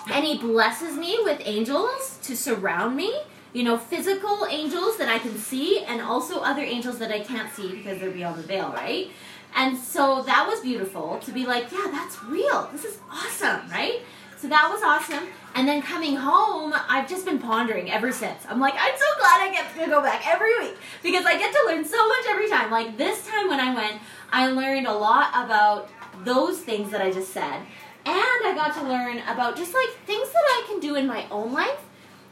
and 0.09 0.25
He 0.25 0.37
blesses 0.37 0.95
me 0.97 1.17
with 1.23 1.41
angels 1.45 2.19
to 2.23 2.35
surround 2.35 2.95
me. 2.95 3.13
You 3.53 3.63
know, 3.63 3.77
physical 3.77 4.45
angels 4.49 4.97
that 4.97 5.09
I 5.09 5.19
can 5.19 5.35
see 5.37 5.83
and 5.83 6.01
also 6.01 6.41
other 6.41 6.61
angels 6.61 6.99
that 6.99 7.11
I 7.11 7.21
can't 7.21 7.51
see 7.51 7.77
because 7.77 7.99
they're 7.99 8.11
beyond 8.11 8.37
the 8.37 8.43
veil, 8.43 8.69
right? 8.69 9.09
And 9.55 9.77
so 9.77 10.21
that 10.23 10.47
was 10.47 10.59
beautiful 10.59 11.19
to 11.19 11.31
be 11.31 11.45
like, 11.45 11.71
yeah, 11.71 11.87
that's 11.91 12.23
real. 12.25 12.69
This 12.71 12.85
is 12.85 12.99
awesome, 13.09 13.67
right? 13.71 14.01
So 14.37 14.47
that 14.49 14.69
was 14.69 14.83
awesome. 14.83 15.27
And 15.55 15.67
then 15.67 15.81
coming 15.81 16.15
home, 16.15 16.71
I've 16.87 17.09
just 17.09 17.25
been 17.25 17.39
pondering 17.39 17.89
ever 17.89 18.11
since. 18.11 18.43
I'm 18.47 18.59
like, 18.59 18.75
I'm 18.75 18.95
so 18.95 19.05
glad 19.19 19.41
I 19.41 19.51
get 19.51 19.83
to 19.83 19.89
go 19.89 20.01
back 20.01 20.27
every 20.27 20.57
week 20.59 20.77
because 21.01 21.25
I 21.25 21.37
get 21.39 21.51
to 21.51 21.63
learn 21.65 21.83
so 21.83 22.07
much 22.07 22.25
every 22.29 22.47
time. 22.47 22.69
Like 22.69 22.97
this 22.97 23.25
time 23.25 23.47
when 23.47 23.59
I 23.59 23.73
went, 23.73 23.99
I 24.31 24.47
learned 24.47 24.85
a 24.85 24.93
lot 24.93 25.29
about 25.33 25.89
those 26.23 26.59
things 26.59 26.91
that 26.91 27.01
I 27.01 27.11
just 27.11 27.33
said. 27.33 27.61
And 28.05 28.15
I 28.45 28.53
got 28.55 28.75
to 28.75 28.83
learn 28.87 29.17
about 29.27 29.57
just 29.57 29.73
like 29.73 29.89
things 30.05 30.29
that 30.29 30.43
I 30.43 30.63
can 30.67 30.79
do 30.79 30.95
in 30.95 31.07
my 31.07 31.25
own 31.31 31.51
life 31.51 31.81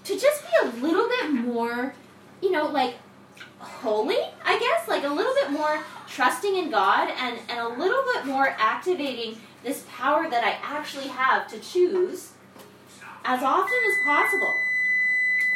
to 0.03 0.13
just 0.13 0.43
be 0.43 0.51
a 0.61 0.67
little 0.85 1.07
bit 1.07 1.31
more, 1.31 1.95
you 2.41 2.51
know, 2.51 2.67
like 2.67 2.95
holy, 3.57 4.17
I 4.43 4.59
guess, 4.59 4.87
like 4.87 5.03
a 5.03 5.09
little 5.09 5.33
bit 5.33 5.49
more 5.49 5.79
trusting 6.07 6.55
in 6.55 6.69
God 6.69 7.09
and, 7.17 7.39
and 7.49 7.59
a 7.59 7.67
little 7.67 8.03
bit 8.13 8.25
more 8.25 8.55
activating 8.59 9.41
this 9.65 9.83
power 9.89 10.29
that 10.29 10.43
I 10.43 10.59
actually 10.61 11.07
have 11.07 11.47
to 11.47 11.59
choose 11.59 12.33
as 13.25 13.41
often 13.41 13.79
as 13.89 14.05
possible. 14.05 14.61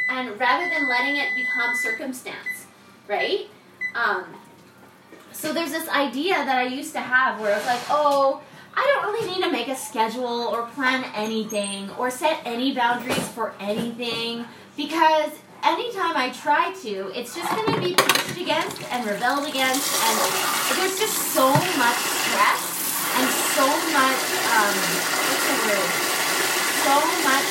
And 0.09 0.37
rather 0.39 0.67
than 0.67 0.89
letting 0.89 1.17
it 1.17 1.35
become 1.35 1.75
circumstance, 1.75 2.65
right? 3.07 3.47
Um, 3.93 4.25
so 5.31 5.53
there's 5.53 5.71
this 5.71 5.87
idea 5.87 6.33
that 6.33 6.57
I 6.57 6.63
used 6.63 6.93
to 6.93 6.99
have 6.99 7.39
where 7.39 7.53
I 7.53 7.57
was 7.57 7.67
like, 7.67 7.81
oh, 7.91 8.41
I 8.73 8.81
don't 8.81 9.13
really 9.13 9.35
need 9.35 9.43
to 9.43 9.51
make 9.51 9.67
a 9.67 9.75
schedule 9.75 10.25
or 10.25 10.65
plan 10.69 11.05
anything 11.13 11.91
or 11.91 12.09
set 12.09 12.41
any 12.45 12.73
boundaries 12.73 13.27
for 13.29 13.53
anything 13.59 14.45
because 14.75 15.31
anytime 15.63 16.17
I 16.17 16.31
try 16.31 16.73
to, 16.81 17.11
it's 17.13 17.35
just 17.35 17.49
going 17.51 17.73
to 17.73 17.79
be 17.79 17.93
pushed 17.93 18.41
against 18.41 18.81
and 18.91 19.05
rebelled 19.05 19.47
against, 19.47 20.01
and 20.03 20.79
there's 20.79 20.97
just 20.99 21.33
so 21.33 21.51
much 21.51 21.97
stress 21.97 22.78
and 23.19 23.27
so 23.27 23.67
much, 23.91 24.23
um, 24.47 24.75
what's 25.27 25.43
the 25.43 25.57
word? 25.67 25.91
So 26.87 26.95
much 27.27 27.47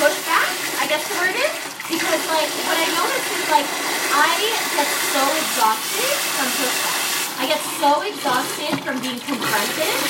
pushback, 0.00 0.48
I 0.80 0.84
guess 0.88 1.04
the 1.04 1.16
word 1.20 1.36
is. 1.36 1.52
Because, 1.84 2.22
like, 2.32 2.48
what 2.64 2.80
I 2.80 2.88
notice 2.96 3.28
is, 3.28 3.44
like, 3.52 3.68
I 3.68 4.32
get 4.72 4.88
so 5.12 5.22
exhausted 5.36 6.16
from 6.32 6.48
pushback. 6.56 7.00
I 7.36 7.44
get 7.44 7.60
so 7.76 8.00
exhausted 8.08 8.72
from 8.80 8.96
being 9.04 9.20
confronted 9.20 10.00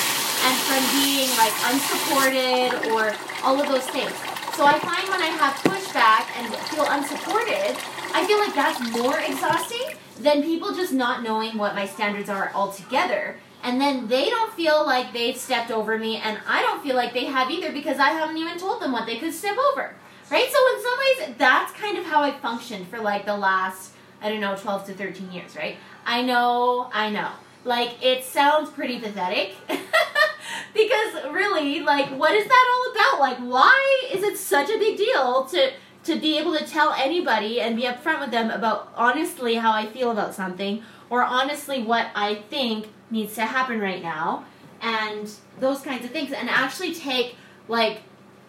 and 0.47 0.55
from 0.71 0.83
being, 1.03 1.27
like, 1.35 1.55
unsupported 1.67 2.95
or 2.95 3.11
all 3.43 3.59
of 3.59 3.67
those 3.67 3.89
things. 3.91 4.15
So 4.55 4.63
I 4.63 4.79
find 4.79 5.09
when 5.11 5.19
I 5.19 5.35
have 5.35 5.59
pushback 5.67 6.31
and 6.39 6.47
feel 6.71 6.87
unsupported, 6.87 7.75
I 8.15 8.25
feel 8.27 8.39
like 8.39 8.55
that's 8.55 8.79
more 8.95 9.19
exhausting 9.19 9.99
than 10.21 10.45
people 10.45 10.73
just 10.75 10.93
not 10.93 11.25
knowing 11.25 11.59
what 11.59 11.75
my 11.75 11.87
standards 11.87 12.29
are 12.29 12.53
altogether. 12.55 13.37
And 13.63 13.81
then 13.81 14.09
they 14.09 14.29
don't 14.29 14.53
feel 14.55 14.85
like 14.85 15.13
they've 15.13 15.37
stepped 15.37 15.71
over 15.71 15.97
me, 15.99 16.17
and 16.17 16.39
I 16.49 16.63
don't 16.63 16.83
feel 16.83 16.97
like 16.97 17.13
they 17.13 17.27
have 17.27 17.51
either 17.51 17.73
because 17.73 17.99
I 17.99 18.11
haven't 18.11 18.37
even 18.37 18.59
told 18.59 18.83
them 18.83 18.93
what 18.93 19.07
they 19.07 19.19
could 19.19 19.33
step 19.33 19.57
over. 19.57 19.95
Right? 20.31 20.49
So, 20.51 20.77
in 20.77 20.83
some 20.83 20.99
ways, 20.99 21.37
that's 21.39 21.73
kind 21.73 21.99
of 21.99 22.05
how 22.05 22.23
I 22.23 22.33
functioned 22.33 22.89
for 22.89 22.99
like 22.99 23.25
the 23.25 23.37
last, 23.37 23.93
I 24.21 24.31
don't 24.31 24.41
know, 24.41 24.57
12 24.57 24.87
to 24.87 24.95
13 24.95 25.31
years, 25.31 25.55
right? 25.55 25.77
I 26.05 26.23
know, 26.23 26.91
I 26.93 27.11
know. 27.11 27.31
Like, 27.65 28.03
it 28.03 28.25
sounds 28.25 28.71
pretty 28.71 28.99
pathetic. 28.99 29.55
because 30.75 31.25
really, 31.31 31.81
like, 31.81 32.09
what 32.11 32.35
is 32.35 32.49
that 32.49 32.67
all 32.75 32.93
about? 32.93 33.21
Like, 33.21 33.39
why 33.39 34.09
is 34.13 34.23
it 34.23 34.37
such 34.39 34.71
a 34.71 34.79
big 34.79 34.97
deal 34.97 35.45
to 35.47 35.73
to 36.05 36.19
be 36.19 36.37
able 36.37 36.57
to 36.57 36.67
tell 36.67 36.93
anybody 36.95 37.61
and 37.61 37.77
be 37.77 37.83
upfront 37.83 38.21
with 38.21 38.33
them 38.33 38.51
about 38.51 38.93
honestly 38.97 39.55
how 39.55 39.73
I 39.73 39.87
feel 39.87 40.11
about 40.11 40.35
something 40.35 40.83
or 41.11 41.23
honestly 41.23 41.81
what 41.81 42.09
I 42.17 42.37
think 42.51 42.89
needs 43.13 43.35
to 43.35 43.43
happen 43.43 43.79
right 43.81 44.03
now 44.03 44.45
and 44.81 45.31
those 45.61 45.81
kinds 45.83 46.05
of 46.05 46.11
things 46.11 46.33
and 46.33 46.51
actually 46.51 46.95
take 46.95 47.37
like 47.69 48.03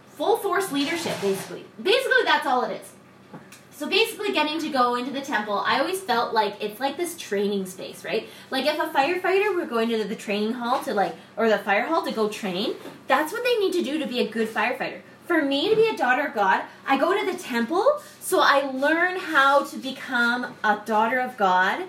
full 0.08 0.38
force 0.38 0.72
leadership 0.72 1.20
basically. 1.22 1.66
Basically 1.82 2.24
that's 2.26 2.48
all 2.48 2.64
it 2.64 2.82
is. 2.82 2.94
So 3.76 3.90
basically, 3.90 4.32
getting 4.32 4.60
to 4.60 4.70
go 4.70 4.96
into 4.96 5.10
the 5.10 5.22
temple, 5.22 5.64
I 5.66 5.80
always 5.80 6.00
felt 6.00 6.32
like 6.32 6.64
it's 6.64 6.80
like 6.80 6.96
this 6.96 7.18
training 7.18 7.66
space, 7.66 8.06
right? 8.06 8.30
Like 8.52 8.66
if 8.66 8.78
a 8.78 8.86
firefighter 8.86 9.56
were 9.56 9.66
going 9.66 9.90
to 9.90 10.04
the 10.04 10.16
training 10.16 10.54
hall 10.54 10.84
to 10.84 10.94
like, 10.94 11.16
or 11.36 11.50
the 11.50 11.58
fire 11.58 11.88
hall 11.88 12.06
to 12.06 12.12
go 12.12 12.30
train, 12.30 12.76
that's 13.08 13.34
what 13.34 13.44
they 13.44 13.58
need 13.58 13.74
to 13.74 13.84
do 13.84 13.98
to 13.98 14.08
be 14.08 14.20
a 14.20 14.28
good 14.30 14.48
firefighter. 14.48 15.02
For 15.26 15.42
me 15.42 15.70
to 15.70 15.76
be 15.76 15.88
a 15.88 15.98
daughter 15.98 16.28
of 16.28 16.36
God, 16.36 16.64
I 16.86 17.00
go 17.00 17.20
to 17.20 17.32
the 17.32 17.38
temple 17.38 18.00
so 18.20 18.40
I 18.42 18.70
learn 18.72 19.18
how 19.18 19.64
to 19.64 19.78
become 19.78 20.54
a 20.64 20.80
daughter 20.86 21.20
of 21.20 21.36
God 21.36 21.84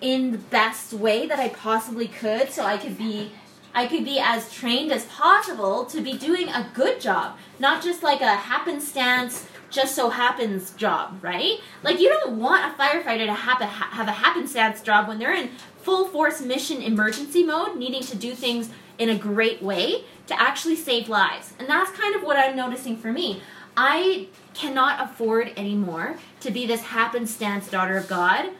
in 0.00 0.32
the 0.32 0.38
best 0.38 0.92
way 0.92 1.26
that 1.26 1.38
I 1.38 1.48
possibly 1.48 2.08
could 2.08 2.50
so 2.50 2.64
I 2.64 2.76
could 2.76 2.96
be 2.96 3.32
I 3.74 3.86
could 3.86 4.04
be 4.04 4.18
as 4.18 4.52
trained 4.52 4.90
as 4.90 5.04
possible 5.04 5.84
to 5.86 6.00
be 6.00 6.14
doing 6.14 6.48
a 6.48 6.68
good 6.74 7.00
job, 7.00 7.36
not 7.58 7.82
just 7.82 8.02
like 8.02 8.20
a 8.20 8.34
happenstance 8.34 9.46
just 9.70 9.94
so 9.94 10.08
happens 10.08 10.70
job, 10.72 11.18
right? 11.22 11.60
Like 11.82 12.00
you 12.00 12.08
don't 12.08 12.38
want 12.38 12.64
a 12.64 12.76
firefighter 12.76 13.26
to 13.26 13.34
have 13.34 13.60
a 13.60 13.66
have 13.66 14.08
a 14.08 14.12
happenstance 14.12 14.80
job 14.82 15.08
when 15.08 15.18
they're 15.18 15.34
in 15.34 15.50
full 15.82 16.06
force 16.06 16.40
mission 16.40 16.82
emergency 16.82 17.44
mode, 17.44 17.76
needing 17.76 18.02
to 18.02 18.16
do 18.16 18.34
things 18.34 18.70
in 18.98 19.10
a 19.10 19.18
great 19.18 19.62
way 19.62 20.04
to 20.26 20.40
actually 20.40 20.76
save 20.76 21.08
lives. 21.08 21.52
And 21.58 21.68
that's 21.68 21.90
kind 21.92 22.14
of 22.14 22.22
what 22.22 22.36
I'm 22.36 22.56
noticing 22.56 22.96
for 22.96 23.12
me. 23.12 23.42
I 23.76 24.26
cannot 24.54 25.08
afford 25.08 25.52
anymore 25.56 26.16
to 26.40 26.50
be 26.50 26.66
this 26.66 26.82
happenstance 26.82 27.70
daughter 27.70 27.96
of 27.96 28.08
God 28.08 28.50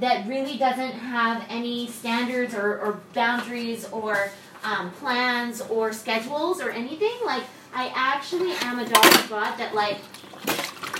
that 0.00 0.26
really 0.26 0.56
doesn't 0.56 0.92
have 0.92 1.44
any 1.48 1.88
standards 1.88 2.54
or, 2.54 2.78
or 2.78 3.00
boundaries 3.14 3.88
or 3.90 4.30
um, 4.62 4.90
plans 4.92 5.60
or 5.62 5.92
schedules 5.92 6.60
or 6.60 6.70
anything. 6.70 7.14
Like 7.24 7.44
I 7.74 7.92
actually 7.94 8.52
am 8.62 8.78
a 8.78 8.88
dog 8.88 9.28
God 9.28 9.56
that 9.58 9.74
like 9.74 9.98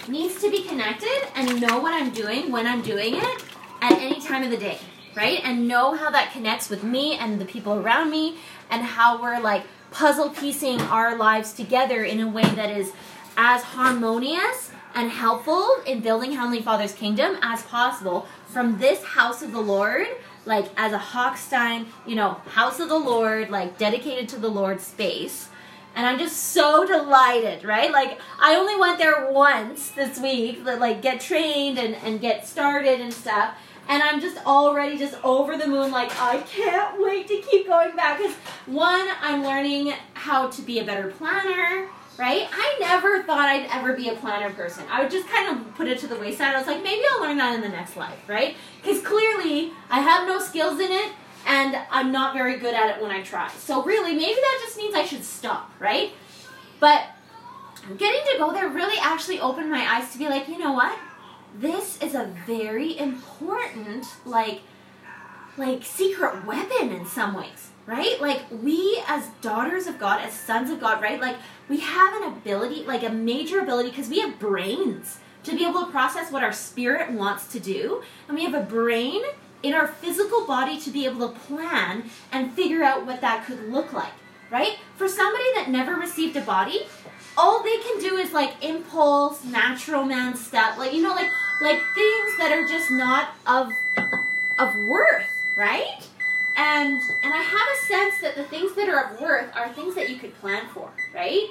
needs 0.09 0.41
to 0.41 0.51
be 0.51 0.63
connected 0.63 1.29
and 1.35 1.61
know 1.61 1.79
what 1.81 1.93
I'm 1.93 2.11
doing 2.11 2.53
when 2.53 2.67
I'm 2.67 2.83
doing 2.83 3.17
it 3.17 3.45
at 3.81 3.93
any 3.93 4.21
time 4.21 4.43
of 4.43 4.51
the 4.51 4.57
day, 4.57 4.79
right? 5.17 5.41
And 5.43 5.69
know 5.69 5.95
how 5.95 6.11
that 6.11 6.33
connects 6.33 6.71
with 6.71 6.83
me 6.83 7.17
and 7.17 7.41
the 7.41 7.45
people 7.45 7.75
around 7.75 8.11
me 8.11 8.39
and 8.71 8.83
how 8.83 9.21
we're 9.21 9.41
like 9.41 9.65
puzzle 9.91 10.31
piecing 10.31 10.81
our 10.83 11.17
lives 11.17 11.53
together 11.53 12.05
in 12.05 12.21
a 12.21 12.29
way 12.29 12.43
that 12.43 12.71
is 12.71 12.93
as 13.37 13.63
harmonious 13.63 14.71
and 14.95 15.11
helpful 15.11 15.77
in 15.87 16.01
building 16.01 16.33
Heavenly 16.33 16.63
Father's 16.63 16.93
kingdom 16.93 17.37
as 17.43 17.63
possible 17.65 18.27
from 18.47 18.79
this 18.79 19.03
house 19.05 19.43
of 19.43 19.53
the 19.53 19.61
Lord, 19.61 20.07
like 20.45 20.67
as 20.77 20.93
a 20.93 20.99
Hochstein, 20.99 21.87
you 22.07 22.17
know, 22.17 22.41
house 22.49 22.81
of 22.81 22.89
the 22.89 22.99
Lord, 22.99 23.51
like 23.51 23.79
dedicated 23.79 24.29
to 24.31 24.39
the 24.39 24.49
Lord 24.49 24.81
space 24.81 25.49
and 25.97 26.07
I'm 26.07 26.19
just 26.19 26.53
so 26.53 26.87
delighted, 26.87 27.65
right? 27.65 27.91
Like 27.91 28.21
I 28.39 28.55
only 28.57 28.77
went 28.77 28.99
there 28.99 29.33
once 29.33 29.91
this 29.91 30.21
week, 30.21 30.63
like 30.63 31.01
get 31.01 31.23
trained 31.23 31.79
and, 31.79 31.95
and 31.97 32.21
get 32.21 32.47
started 32.47 33.01
and 33.01 33.13
stuff. 33.13 33.57
And 33.89 34.03
I'm 34.03 34.21
just 34.21 34.37
already 34.45 34.99
just 34.99 35.17
over 35.25 35.57
the 35.57 35.67
moon, 35.67 35.91
like 35.91 36.11
I 36.21 36.39
can't 36.43 37.01
wait 37.03 37.29
to 37.29 37.39
keep 37.39 37.67
going 37.67 37.97
back. 37.97 38.19
Because 38.19 38.35
one, 38.67 39.09
I'm 39.23 39.43
learning 39.43 39.95
how 40.13 40.49
to 40.49 40.63
be 40.63 40.81
a 40.81 40.85
better 40.85 41.09
planner, 41.09 41.89
right? 42.19 42.49
I 42.51 42.77
never 42.81 43.23
thought 43.23 43.49
I'd 43.49 43.69
ever 43.71 43.95
be 43.95 44.09
a 44.09 44.15
planner 44.15 44.51
person. 44.51 44.85
I 44.91 45.03
would 45.03 45.11
just 45.11 45.29
kind 45.29 45.57
of 45.57 45.75
put 45.75 45.89
it 45.89 45.99
to 46.01 46.07
the 46.07 46.17
wayside. 46.17 46.55
I 46.55 46.59
was 46.59 46.67
like, 46.67 46.83
maybe 46.83 47.03
I'll 47.13 47.21
learn 47.23 47.37
that 47.39 47.55
in 47.55 47.61
the 47.61 47.69
next 47.69 47.97
life, 47.97 48.29
right? 48.29 48.57
Because 48.83 49.03
clearly 49.03 49.73
I 49.91 50.01
have 50.01 50.27
no 50.27 50.39
skills 50.39 50.81
in 50.81 50.91
it 50.91 51.13
and 51.47 51.77
I'm 51.91 52.11
not 52.13 52.35
very 52.35 52.59
good 52.59 52.75
at 52.75 52.97
it 52.97 53.03
when 53.03 53.11
I 53.11 53.23
try. 53.23 53.49
So 53.49 53.83
really, 53.83 54.15
maybe 54.15 54.35
that 54.35 54.61
just 54.65 54.77
means 54.77 54.95
I 54.95 55.05
should 55.05 55.25
stop, 55.25 55.71
right? 55.79 56.13
But 56.81 57.05
getting 57.97 58.21
to 58.33 58.39
go 58.39 58.53
there 58.53 58.69
really 58.69 58.99
actually 59.01 59.41
opened 59.41 59.71
my 59.71 59.87
eyes 59.87 60.13
to 60.13 60.19
be 60.19 60.29
like, 60.29 60.49
you 60.49 60.59
know 60.59 60.73
what? 60.73 60.99
This 61.59 62.03
is 62.03 62.15
a 62.15 62.27
very 62.47 62.99
important, 62.99 64.07
like, 64.25 64.61
like 65.57 65.85
secret 65.85 66.45
weapon 66.45 66.93
in 66.93 67.07
some 67.07 67.35
ways, 67.35 67.71
right? 67.87 68.21
Like 68.21 68.43
we 68.51 69.03
as 69.07 69.29
daughters 69.41 69.87
of 69.87 69.99
God, 69.99 70.21
as 70.21 70.33
sons 70.33 70.71
of 70.71 70.81
God, 70.81 71.01
right? 71.01 71.21
Like 71.21 71.37
we 71.69 71.81
have 71.81 72.23
an 72.23 72.29
ability, 72.33 72.85
like 72.85 73.03
a 73.03 73.11
major 73.11 73.61
ability, 73.61 73.91
because 73.91 74.09
we 74.09 74.21
have 74.21 74.39
brains 74.39 75.19
to 75.45 75.55
be 75.57 75.65
able 75.65 75.85
to 75.85 75.91
process 75.91 76.33
what 76.33 76.43
our 76.43 76.53
spirit 76.53 77.13
wants 77.13 77.47
to 77.53 77.61
do, 77.61 78.03
and 78.27 78.37
we 78.37 78.45
have 78.45 78.55
a 78.55 78.63
brain 78.63 79.23
in 79.63 79.75
our 79.75 79.87
physical 79.87 80.47
body 80.47 80.79
to 80.81 80.91
be 80.91 81.07
able 81.07 81.29
to 81.29 81.39
plan 81.41 82.05
and 82.33 82.53
figure 82.53 82.83
out 82.83 83.07
what 83.07 83.21
that 83.21 83.47
could 83.47 83.73
look 83.73 83.93
like, 83.93 84.13
right? 84.51 84.79
For 84.97 85.09
somebody 85.09 85.45
that 85.55 85.71
never 85.71 85.95
received 85.95 86.37
a 86.37 86.41
body, 86.41 86.87
all 87.37 87.63
they 87.63 87.79
can 87.79 88.01
do 88.01 88.17
is 88.17 88.33
like 88.33 88.65
impulse, 88.65 89.45
natural 89.45 90.05
man 90.05 90.37
stuff, 90.37 90.79
like 90.79 90.93
you 90.93 91.03
know, 91.03 91.15
like 91.15 91.31
like 91.61 91.81
things 91.95 92.37
that 92.39 92.51
are 92.53 92.67
just 92.67 92.91
not 92.91 93.31
of 93.47 93.73
of 94.59 94.77
worth, 94.77 95.31
right? 95.55 96.01
And 96.57 97.01
and 97.23 97.35
I 97.35 97.43
have 97.43 97.69
a 97.75 97.87
sense 97.87 98.21
that 98.23 98.35
the 98.37 98.45
things 98.45 98.75
that 98.75 98.89
are 98.89 99.13
of 99.13 99.21
worth 99.21 99.55
are 99.55 99.73
things 99.75 99.95
that 99.95 100.09
you 100.09 100.17
could 100.17 100.35
plan 100.41 100.67
for, 100.73 100.91
right? 101.15 101.49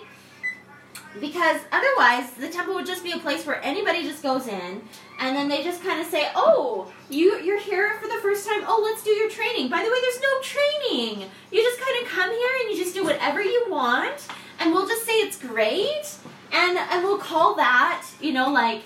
Because 1.22 1.62
otherwise, 1.72 2.32
the 2.32 2.50
temple 2.50 2.74
would 2.74 2.86
just 2.86 3.04
be 3.04 3.12
a 3.12 3.20
place 3.20 3.46
where 3.46 3.64
anybody 3.64 4.04
just 4.04 4.22
goes 4.22 4.48
in, 4.48 4.82
and 5.20 5.36
then 5.36 5.48
they 5.48 5.64
just 5.64 5.82
kind 5.84 6.02
of 6.02 6.08
say, 6.08 6.30
"Oh, 6.36 6.92
you 7.10 7.40
you're 7.40 7.60
here 7.60 7.98
for 8.02 8.08
the 8.08 8.20
first 8.22 8.48
time. 8.48 8.64
Oh, 8.68 8.82
let's 8.84 9.04
do 9.04 9.12
your 9.12 9.30
training." 9.30 9.70
By 9.70 9.84
the 9.84 9.90
way, 9.90 9.98
there's 10.02 10.22
no 10.22 10.42
training. 10.42 11.30
You 11.52 11.62
just 11.62 11.80
kind 11.80 12.04
of 12.04 12.12
come 12.12 12.32
here 12.32 12.50
and 12.62 12.70
you 12.72 12.84
just 12.84 12.96
do 12.96 13.04
whatever 13.04 13.42
you 13.42 13.66
want, 13.70 14.28
and 14.60 14.74
we'll 14.74 14.88
just 14.88 15.06
say 15.06 15.14
it's 15.14 15.38
great, 15.38 16.16
and 16.52 16.78
and 16.78 17.04
we'll 17.04 17.20
call 17.20 17.56
that, 17.56 18.06
you 18.20 18.34
know, 18.34 18.50
like 18.50 18.84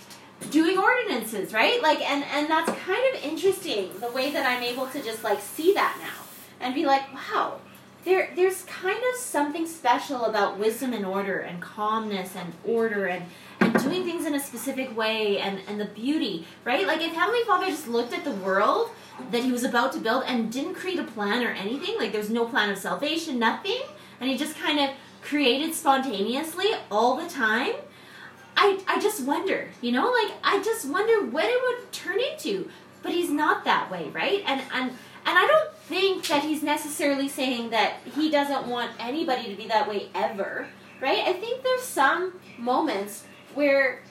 doing 0.52 0.78
ordinances, 0.78 1.54
right? 1.54 1.82
Like, 1.82 2.02
and 2.02 2.24
and 2.24 2.50
that's 2.50 2.72
kind 2.84 3.16
of 3.16 3.24
interesting 3.24 3.90
the 4.00 4.12
way 4.12 4.32
that 4.32 4.46
I'm 4.46 4.64
able 4.64 4.88
to 4.88 5.02
just 5.02 5.24
like 5.24 5.42
see 5.42 5.74
that 5.74 5.98
now 6.02 6.26
and 6.60 6.74
be 6.74 6.86
like, 6.86 7.14
wow, 7.14 7.60
there 8.06 8.32
there's 8.36 8.64
kind 8.64 8.98
of 8.98 9.20
something 9.20 9.68
special 9.68 10.26
about 10.26 10.58
wisdom 10.58 10.94
and 10.94 11.06
order 11.06 11.40
and 11.40 11.62
calmness 11.62 12.36
and 12.36 12.54
order 12.66 13.08
and 13.08 13.26
and 13.60 13.74
doing 13.84 14.04
things 14.04 14.26
in 14.26 14.34
a 14.34 14.40
specific 14.40 14.96
way 14.96 15.38
and 15.40 15.60
and 15.68 15.80
the 15.80 15.86
beauty 15.86 16.48
right 16.64 16.88
like 16.88 17.02
if 17.02 17.14
heavenly 17.14 17.44
father 17.46 17.66
just 17.68 17.88
looked 17.88 18.14
at 18.14 18.24
the 18.24 18.32
world 18.32 18.90
that 19.32 19.44
he 19.44 19.52
was 19.52 19.64
about 19.64 19.92
to 19.92 20.00
build 20.00 20.24
and 20.28 20.52
didn't 20.52 20.76
create 20.76 20.98
a 20.98 21.04
plan 21.04 21.44
or 21.44 21.50
anything 21.50 21.98
like 21.98 22.12
there's 22.12 22.30
no 22.30 22.46
plan 22.46 22.70
of 22.70 22.78
salvation 22.78 23.38
nothing 23.38 23.82
and 24.22 24.30
he 24.30 24.38
just 24.38 24.58
kind 24.58 24.80
of 24.80 24.90
created 25.22 25.74
spontaneously 25.76 26.68
all 26.90 27.18
the 27.18 27.30
time 27.30 27.74
i 28.62 28.80
i 28.88 29.00
just 29.00 29.26
wonder 29.26 29.68
you 29.82 29.92
know 29.92 30.12
like 30.12 30.34
i 30.44 30.62
just 30.64 30.88
wonder 30.88 31.26
what 31.26 31.46
it 31.46 31.60
would 31.64 31.92
turn 31.92 32.20
into. 32.20 32.70
But 33.02 33.14
he's 33.14 33.30
not 33.30 33.64
that 33.66 33.90
way 33.92 34.10
right? 34.10 34.44
And 34.46 34.62
and 34.74 34.92
and 35.26 35.38
I 35.38 35.48
don't 35.48 35.74
think 35.76 36.28
that 36.28 36.44
he's 36.44 36.64
necessarily 36.64 37.28
saying 37.28 37.70
that 37.72 37.98
he 38.16 38.30
doesn't 38.32 38.68
want 38.68 38.92
anybody 39.00 39.50
to 39.50 39.56
be 39.56 39.68
that 39.68 39.88
way 39.88 40.10
ever, 40.16 40.68
right? 41.02 41.24
I 41.26 41.34
think 41.34 41.64
there's 41.64 41.84
some 41.84 42.40
moments 42.58 43.26
where 43.54 44.02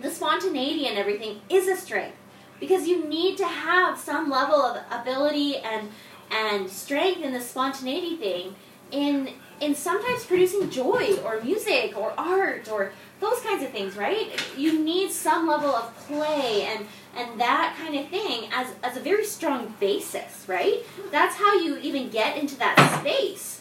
the 0.00 0.10
spontaneity 0.10 0.86
and 0.86 0.98
everything 0.98 1.40
is 1.48 1.68
a 1.68 1.76
strength. 1.76 2.16
Because 2.60 2.88
you 2.88 3.06
need 3.06 3.36
to 3.38 3.46
have 3.46 3.98
some 3.98 4.30
level 4.30 4.56
of 4.56 4.82
ability 4.90 5.58
and 5.58 5.88
and 6.30 6.70
strength 6.70 7.22
in 7.22 7.32
the 7.32 7.40
spontaneity 7.40 8.16
thing 8.16 8.54
in 8.90 9.30
in 9.60 9.74
sometimes 9.74 10.24
producing 10.24 10.70
joy 10.70 11.16
or 11.24 11.40
music 11.42 11.96
or 11.96 12.12
art 12.18 12.68
or 12.70 12.92
those 13.20 13.40
kinds 13.40 13.62
of 13.62 13.70
things, 13.70 13.96
right? 13.96 14.28
You 14.56 14.78
need 14.78 15.10
some 15.10 15.46
level 15.46 15.70
of 15.70 15.96
play 16.06 16.62
and 16.62 16.86
and 17.16 17.40
that 17.40 17.76
kind 17.80 17.94
of 17.96 18.08
thing 18.08 18.48
as, 18.52 18.72
as 18.82 18.96
a 18.96 19.00
very 19.00 19.24
strong 19.24 19.72
basis, 19.78 20.44
right? 20.48 20.82
That's 21.12 21.36
how 21.36 21.54
you 21.54 21.78
even 21.78 22.10
get 22.10 22.36
into 22.36 22.56
that 22.58 22.98
space 23.00 23.60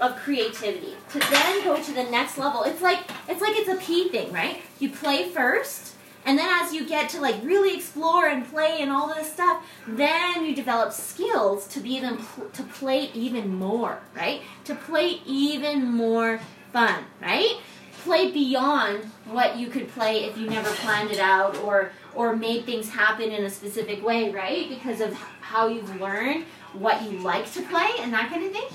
of 0.00 0.16
creativity 0.16 0.94
to 1.10 1.18
then 1.18 1.64
go 1.64 1.82
to 1.82 1.92
the 1.92 2.04
next 2.04 2.38
level. 2.38 2.62
It's 2.62 2.82
like 2.82 3.00
it's 3.28 3.40
like 3.40 3.56
it's 3.56 3.68
a 3.68 3.76
P 3.76 4.08
thing, 4.08 4.32
right? 4.32 4.60
You 4.78 4.90
play 4.90 5.28
first, 5.28 5.94
and 6.24 6.38
then 6.38 6.48
as 6.62 6.72
you 6.72 6.86
get 6.86 7.10
to 7.10 7.20
like 7.20 7.36
really 7.42 7.76
explore 7.76 8.26
and 8.26 8.46
play 8.48 8.78
and 8.80 8.90
all 8.90 9.14
this 9.14 9.32
stuff, 9.32 9.64
then 9.86 10.44
you 10.44 10.54
develop 10.54 10.92
skills 10.92 11.66
to 11.68 11.80
be 11.80 11.96
even 11.96 12.18
to 12.54 12.62
play 12.62 13.10
even 13.14 13.54
more, 13.54 14.00
right? 14.16 14.42
To 14.64 14.74
play 14.74 15.20
even 15.26 15.84
more 15.84 16.40
fun, 16.72 17.04
right? 17.22 17.56
Play 18.04 18.30
beyond 18.30 19.04
what 19.24 19.56
you 19.56 19.68
could 19.68 19.88
play 19.88 20.24
if 20.24 20.36
you 20.36 20.48
never 20.48 20.70
planned 20.70 21.10
it 21.10 21.18
out 21.18 21.56
or 21.58 21.90
or 22.14 22.36
made 22.36 22.64
things 22.64 22.90
happen 22.90 23.30
in 23.30 23.44
a 23.44 23.50
specific 23.50 24.04
way, 24.04 24.30
right? 24.30 24.68
Because 24.68 25.00
of 25.00 25.12
how 25.40 25.68
you've 25.68 26.00
learned 26.00 26.44
what 26.74 27.02
you 27.02 27.18
like 27.18 27.50
to 27.52 27.62
play 27.62 27.88
and 28.00 28.12
that 28.12 28.28
kind 28.30 28.44
of 28.44 28.52
thing. 28.52 28.68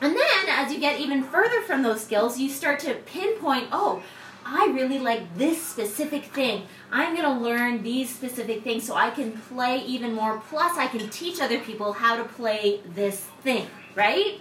And 0.00 0.16
then 0.16 0.48
as 0.48 0.72
you 0.72 0.80
get 0.80 1.00
even 1.00 1.22
further 1.22 1.62
from 1.62 1.82
those 1.82 2.02
skills, 2.02 2.38
you 2.38 2.48
start 2.50 2.80
to 2.80 2.94
pinpoint, 2.94 3.68
oh, 3.72 4.02
I 4.44 4.66
really 4.74 4.98
like 4.98 5.38
this 5.38 5.64
specific 5.64 6.24
thing. 6.26 6.66
I'm 6.92 7.16
going 7.16 7.26
to 7.26 7.42
learn 7.42 7.82
these 7.82 8.14
specific 8.14 8.62
things 8.62 8.86
so 8.86 8.94
I 8.94 9.10
can 9.10 9.32
play 9.32 9.78
even 9.78 10.12
more. 10.12 10.42
Plus, 10.50 10.76
I 10.76 10.86
can 10.86 11.08
teach 11.08 11.40
other 11.40 11.58
people 11.58 11.94
how 11.94 12.16
to 12.16 12.24
play 12.24 12.80
this 12.94 13.20
thing, 13.42 13.66
right? 13.94 14.40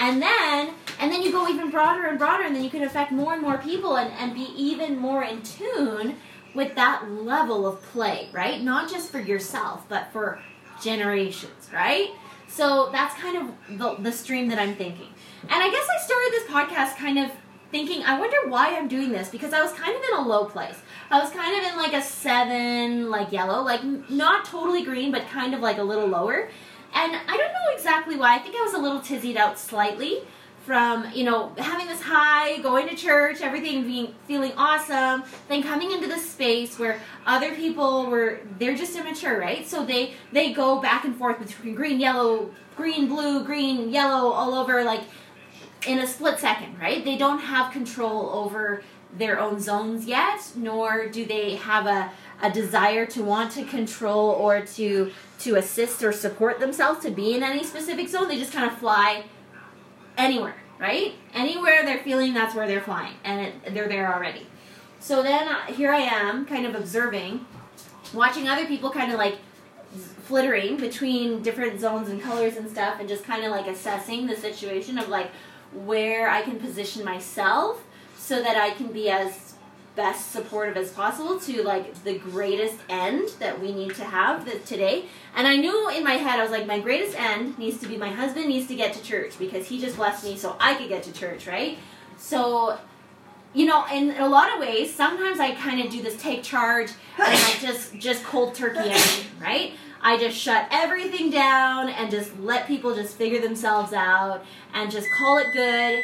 And 0.00 0.20
then, 0.22 0.70
and 0.98 1.12
then 1.12 1.22
you 1.22 1.30
go 1.30 1.46
even 1.46 1.70
broader 1.70 2.06
and 2.06 2.18
broader, 2.18 2.42
and 2.44 2.56
then 2.56 2.64
you 2.64 2.70
can 2.70 2.82
affect 2.82 3.12
more 3.12 3.34
and 3.34 3.42
more 3.42 3.58
people 3.58 3.98
and, 3.98 4.10
and 4.14 4.34
be 4.34 4.48
even 4.56 4.98
more 4.98 5.22
in 5.22 5.42
tune 5.42 6.16
with 6.54 6.74
that 6.74 7.08
level 7.10 7.66
of 7.66 7.82
play, 7.82 8.30
right? 8.32 8.62
Not 8.62 8.90
just 8.90 9.10
for 9.12 9.20
yourself, 9.20 9.84
but 9.90 10.10
for 10.10 10.40
generations, 10.82 11.70
right? 11.72 12.12
So 12.48 12.88
that's 12.90 13.14
kind 13.14 13.36
of 13.36 13.78
the, 13.78 14.02
the 14.02 14.10
stream 14.10 14.48
that 14.48 14.58
I'm 14.58 14.74
thinking. 14.74 15.08
And 15.42 15.62
I 15.62 15.70
guess 15.70 15.86
I 15.88 16.02
started 16.02 16.30
this 16.32 16.50
podcast 16.50 16.96
kind 16.96 17.18
of 17.18 17.30
thinking, 17.70 18.02
I 18.02 18.18
wonder 18.18 18.36
why 18.48 18.76
I'm 18.76 18.88
doing 18.88 19.12
this 19.12 19.28
because 19.28 19.52
I 19.52 19.62
was 19.62 19.72
kind 19.72 19.94
of 19.94 20.02
in 20.02 20.16
a 20.18 20.26
low 20.26 20.46
place. 20.46 20.76
I 21.10 21.20
was 21.20 21.30
kind 21.30 21.56
of 21.58 21.70
in 21.70 21.76
like 21.76 21.92
a 21.92 22.02
seven, 22.02 23.10
like 23.10 23.32
yellow, 23.32 23.62
like 23.62 23.84
not 24.10 24.44
totally 24.46 24.82
green, 24.82 25.12
but 25.12 25.28
kind 25.28 25.54
of 25.54 25.60
like 25.60 25.78
a 25.78 25.82
little 25.82 26.06
lower. 26.06 26.48
And 26.94 27.14
I 27.14 27.36
don't 27.36 27.52
know 27.52 27.74
exactly 27.74 28.16
why. 28.16 28.36
I 28.36 28.38
think 28.38 28.56
I 28.56 28.62
was 28.62 28.74
a 28.74 28.78
little 28.78 29.00
tizzied 29.00 29.36
out 29.36 29.58
slightly 29.58 30.22
from 30.64 31.10
you 31.14 31.24
know 31.24 31.52
having 31.56 31.86
this 31.86 32.00
high 32.02 32.58
going 32.58 32.86
to 32.88 32.94
church 32.94 33.40
everything 33.40 33.82
being 33.82 34.14
feeling 34.28 34.52
awesome 34.56 35.24
then 35.48 35.62
coming 35.62 35.90
into 35.90 36.06
this 36.06 36.30
space 36.30 36.78
where 36.78 37.00
other 37.26 37.54
people 37.54 38.06
were 38.06 38.40
they're 38.58 38.76
just 38.76 38.94
immature 38.94 39.38
right 39.38 39.66
so 39.66 39.84
they 39.84 40.12
they 40.32 40.52
go 40.52 40.80
back 40.80 41.04
and 41.04 41.16
forth 41.16 41.38
between 41.38 41.74
green 41.74 41.98
yellow 41.98 42.50
green 42.76 43.08
blue 43.08 43.42
green 43.42 43.90
yellow 43.90 44.30
all 44.30 44.54
over 44.54 44.84
like 44.84 45.02
in 45.86 45.98
a 45.98 46.06
split 46.06 46.38
second 46.38 46.78
right 46.78 47.04
they 47.04 47.16
don't 47.16 47.40
have 47.40 47.72
control 47.72 48.28
over 48.30 48.82
their 49.16 49.40
own 49.40 49.58
zones 49.58 50.04
yet 50.04 50.40
nor 50.54 51.08
do 51.08 51.24
they 51.24 51.56
have 51.56 51.86
a 51.86 52.12
a 52.42 52.50
desire 52.50 53.06
to 53.06 53.22
want 53.22 53.52
to 53.52 53.64
control 53.64 54.30
or 54.30 54.60
to 54.62 55.12
to 55.40 55.56
assist 55.56 56.02
or 56.02 56.12
support 56.12 56.60
themselves 56.60 57.00
to 57.00 57.10
be 57.10 57.34
in 57.34 57.42
any 57.42 57.64
specific 57.64 58.08
zone 58.08 58.28
they 58.28 58.38
just 58.38 58.52
kind 58.52 58.70
of 58.70 58.76
fly 58.78 59.24
anywhere, 60.20 60.56
right? 60.78 61.14
Anywhere 61.34 61.84
they're 61.84 62.02
feeling, 62.02 62.34
that's 62.34 62.54
where 62.54 62.66
they're 62.66 62.80
flying, 62.80 63.14
and 63.24 63.40
it, 63.40 63.74
they're 63.74 63.88
there 63.88 64.12
already. 64.14 64.46
So 65.00 65.22
then 65.22 65.48
uh, 65.48 65.66
here 65.66 65.92
I 65.92 66.00
am, 66.00 66.44
kind 66.44 66.66
of 66.66 66.74
observing, 66.74 67.46
watching 68.12 68.48
other 68.48 68.66
people 68.66 68.90
kind 68.90 69.12
of 69.12 69.18
like 69.18 69.38
flittering 70.24 70.76
between 70.76 71.42
different 71.42 71.80
zones 71.80 72.08
and 72.08 72.20
colors 72.22 72.56
and 72.56 72.70
stuff, 72.70 73.00
and 73.00 73.08
just 73.08 73.24
kind 73.24 73.44
of 73.44 73.50
like 73.50 73.66
assessing 73.66 74.26
the 74.26 74.36
situation 74.36 74.98
of 74.98 75.08
like 75.08 75.30
where 75.72 76.28
I 76.28 76.42
can 76.42 76.58
position 76.58 77.04
myself 77.04 77.82
so 78.16 78.42
that 78.42 78.56
I 78.56 78.70
can 78.70 78.92
be 78.92 79.08
as 79.08 79.49
best 80.00 80.32
supportive 80.32 80.78
as 80.78 80.90
possible 80.92 81.38
to 81.38 81.62
like 81.62 82.02
the 82.04 82.18
greatest 82.18 82.78
end 82.88 83.28
that 83.38 83.60
we 83.60 83.70
need 83.70 83.94
to 83.94 84.02
have 84.02 84.46
the, 84.46 84.58
today. 84.60 85.04
And 85.36 85.46
I 85.46 85.56
knew 85.56 85.90
in 85.90 86.02
my 86.02 86.14
head, 86.14 86.40
I 86.40 86.42
was 86.42 86.50
like, 86.50 86.66
my 86.66 86.80
greatest 86.80 87.20
end 87.20 87.58
needs 87.58 87.78
to 87.80 87.86
be 87.86 87.98
my 87.98 88.08
husband 88.08 88.48
needs 88.48 88.66
to 88.68 88.74
get 88.74 88.94
to 88.94 89.02
church 89.02 89.38
because 89.38 89.68
he 89.68 89.78
just 89.78 89.96
blessed 89.96 90.24
me 90.24 90.38
so 90.38 90.56
I 90.58 90.72
could 90.72 90.88
get 90.88 91.02
to 91.02 91.12
church, 91.12 91.46
right? 91.46 91.76
So, 92.16 92.78
you 93.52 93.66
know, 93.66 93.84
in 93.92 94.12
a 94.12 94.26
lot 94.26 94.54
of 94.54 94.60
ways, 94.60 94.94
sometimes 94.94 95.38
I 95.38 95.50
kind 95.50 95.84
of 95.84 95.92
do 95.92 96.00
this 96.00 96.16
take 96.20 96.42
charge 96.42 96.88
and 97.18 97.26
I 97.28 97.56
just 97.60 97.94
just 97.98 98.24
cold 98.24 98.54
turkey 98.54 98.94
right? 99.38 99.74
I 100.02 100.16
just 100.16 100.34
shut 100.34 100.66
everything 100.70 101.28
down 101.28 101.90
and 101.90 102.10
just 102.10 102.38
let 102.38 102.66
people 102.66 102.94
just 102.94 103.16
figure 103.16 103.42
themselves 103.42 103.92
out 103.92 104.46
and 104.72 104.90
just 104.90 105.10
call 105.10 105.36
it 105.36 105.48
good 105.52 106.02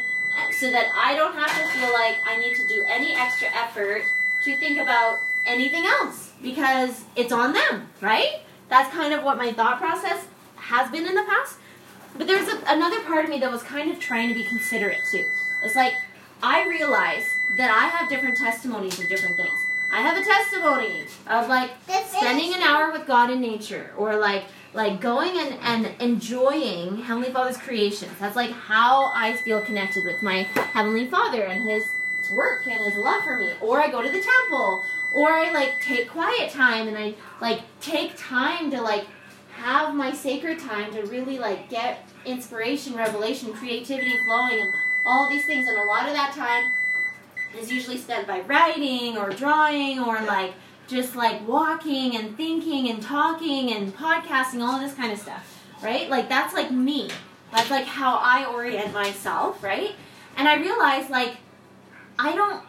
so 0.53 0.71
that 0.71 0.87
I 0.97 1.15
don't 1.15 1.35
have 1.35 1.51
to 1.51 1.79
feel 1.79 1.93
like 1.93 2.17
I 2.25 2.37
need 2.39 2.55
to 2.57 2.67
do 2.67 2.85
any 2.89 3.15
extra 3.15 3.49
effort 3.55 4.03
to 4.45 4.57
think 4.57 4.79
about 4.79 5.21
anything 5.47 5.85
else 5.87 6.33
because 6.43 7.05
it's 7.15 7.33
on 7.33 7.53
them, 7.53 7.89
right? 8.01 8.41
That's 8.69 8.93
kind 8.93 9.15
of 9.15 9.25
what 9.25 9.39
my 9.39 9.53
thought 9.53 9.79
process 9.79 10.27
has 10.57 10.91
been 10.91 11.07
in 11.07 11.15
the 11.15 11.25
past. 11.25 11.59
But 12.17 12.27
there's 12.27 12.49
a, 12.49 12.61
another 12.67 13.01
part 13.03 13.25
of 13.25 13.31
me 13.31 13.39
that 13.41 13.51
was 13.51 13.63
kind 13.63 13.91
of 13.91 13.99
trying 14.01 14.29
to 14.29 14.35
be 14.35 14.45
considerate 14.45 15.01
too. 15.11 15.25
It's 15.63 15.77
like 15.77 15.95
I 16.43 16.67
realize 16.67 17.27
that 17.57 17.71
I 17.71 17.89
have 17.89 18.09
different 18.09 18.37
testimonies 18.37 18.99
of 18.99 19.09
different 19.09 19.37
things. 19.37 19.59
I 19.93 20.01
have 20.01 20.17
a 20.17 20.25
testimony 20.25 21.05
of 21.29 21.49
like 21.49 21.71
spending 22.09 22.55
an 22.55 22.63
hour 22.63 22.93
with 22.93 23.07
God 23.07 23.31
in 23.31 23.41
nature 23.41 23.93
or 23.97 24.17
like 24.17 24.45
like 24.77 25.01
going 25.01 25.37
and, 25.39 25.59
and 25.63 26.01
enjoying 26.01 26.99
Heavenly 26.99 27.31
Father's 27.31 27.57
creations. 27.57 28.13
That's 28.21 28.37
like 28.37 28.51
how 28.51 29.11
I 29.15 29.33
feel 29.33 29.63
connected 29.63 30.05
with 30.05 30.23
my 30.23 30.43
Heavenly 30.43 31.09
Father 31.09 31.45
and 31.45 31.69
His 31.69 31.83
work 32.31 32.67
and 32.67 32.79
His 32.85 32.95
love 32.97 33.25
for 33.25 33.39
me. 33.39 33.53
Or 33.63 33.81
I 33.81 33.91
go 33.91 34.03
to 34.03 34.11
the 34.11 34.21
temple, 34.21 34.85
or 35.15 35.31
I 35.31 35.51
like 35.53 35.81
take 35.81 36.11
quiet 36.11 36.51
time 36.51 36.89
and 36.89 36.97
I 36.97 37.15
like 37.41 37.63
take 37.81 38.13
time 38.19 38.71
to 38.71 38.83
like 38.83 39.07
have 39.55 39.95
my 39.95 40.13
sacred 40.13 40.59
time 40.59 40.93
to 40.93 41.03
really 41.05 41.39
like 41.39 41.71
get 41.71 42.07
inspiration, 42.27 42.95
revelation, 42.95 43.55
creativity 43.55 44.19
flowing, 44.27 44.61
and 44.61 44.73
all 45.07 45.31
these 45.31 45.47
things. 45.47 45.67
And 45.67 45.79
a 45.79 45.85
lot 45.85 46.07
of 46.07 46.13
that 46.13 46.35
time 46.35 46.71
is 47.59 47.73
usually 47.73 47.97
spent 47.97 48.27
by 48.27 48.41
writing 48.41 49.17
or 49.17 49.31
drawing 49.31 50.01
or 50.01 50.21
like 50.21 50.53
just 50.87 51.17
like 51.17 51.47
walking 51.47 52.17
and 52.17 52.37
thinking 52.37 52.89
and 52.91 53.03
talking 53.03 53.73
and 53.73 53.95
podcasting, 53.95 54.61
all 54.61 54.79
this 54.79 54.95
kind 54.95 55.13
of 55.13 55.19
stuff, 55.19 55.63
right? 55.83 56.09
Like 56.09 56.29
that's 56.29 56.55
like 56.55 56.71
me. 56.71 57.11
That's 57.53 57.71
like 57.71 57.87
how 57.87 58.17
I 58.17 58.45
orient 58.47 58.93
myself, 58.93 59.63
right? 59.63 59.93
And 60.37 60.49
I 60.49 60.57
realize 60.57 61.11
like 61.11 61.37
I 62.19 62.35
don't 62.35 62.63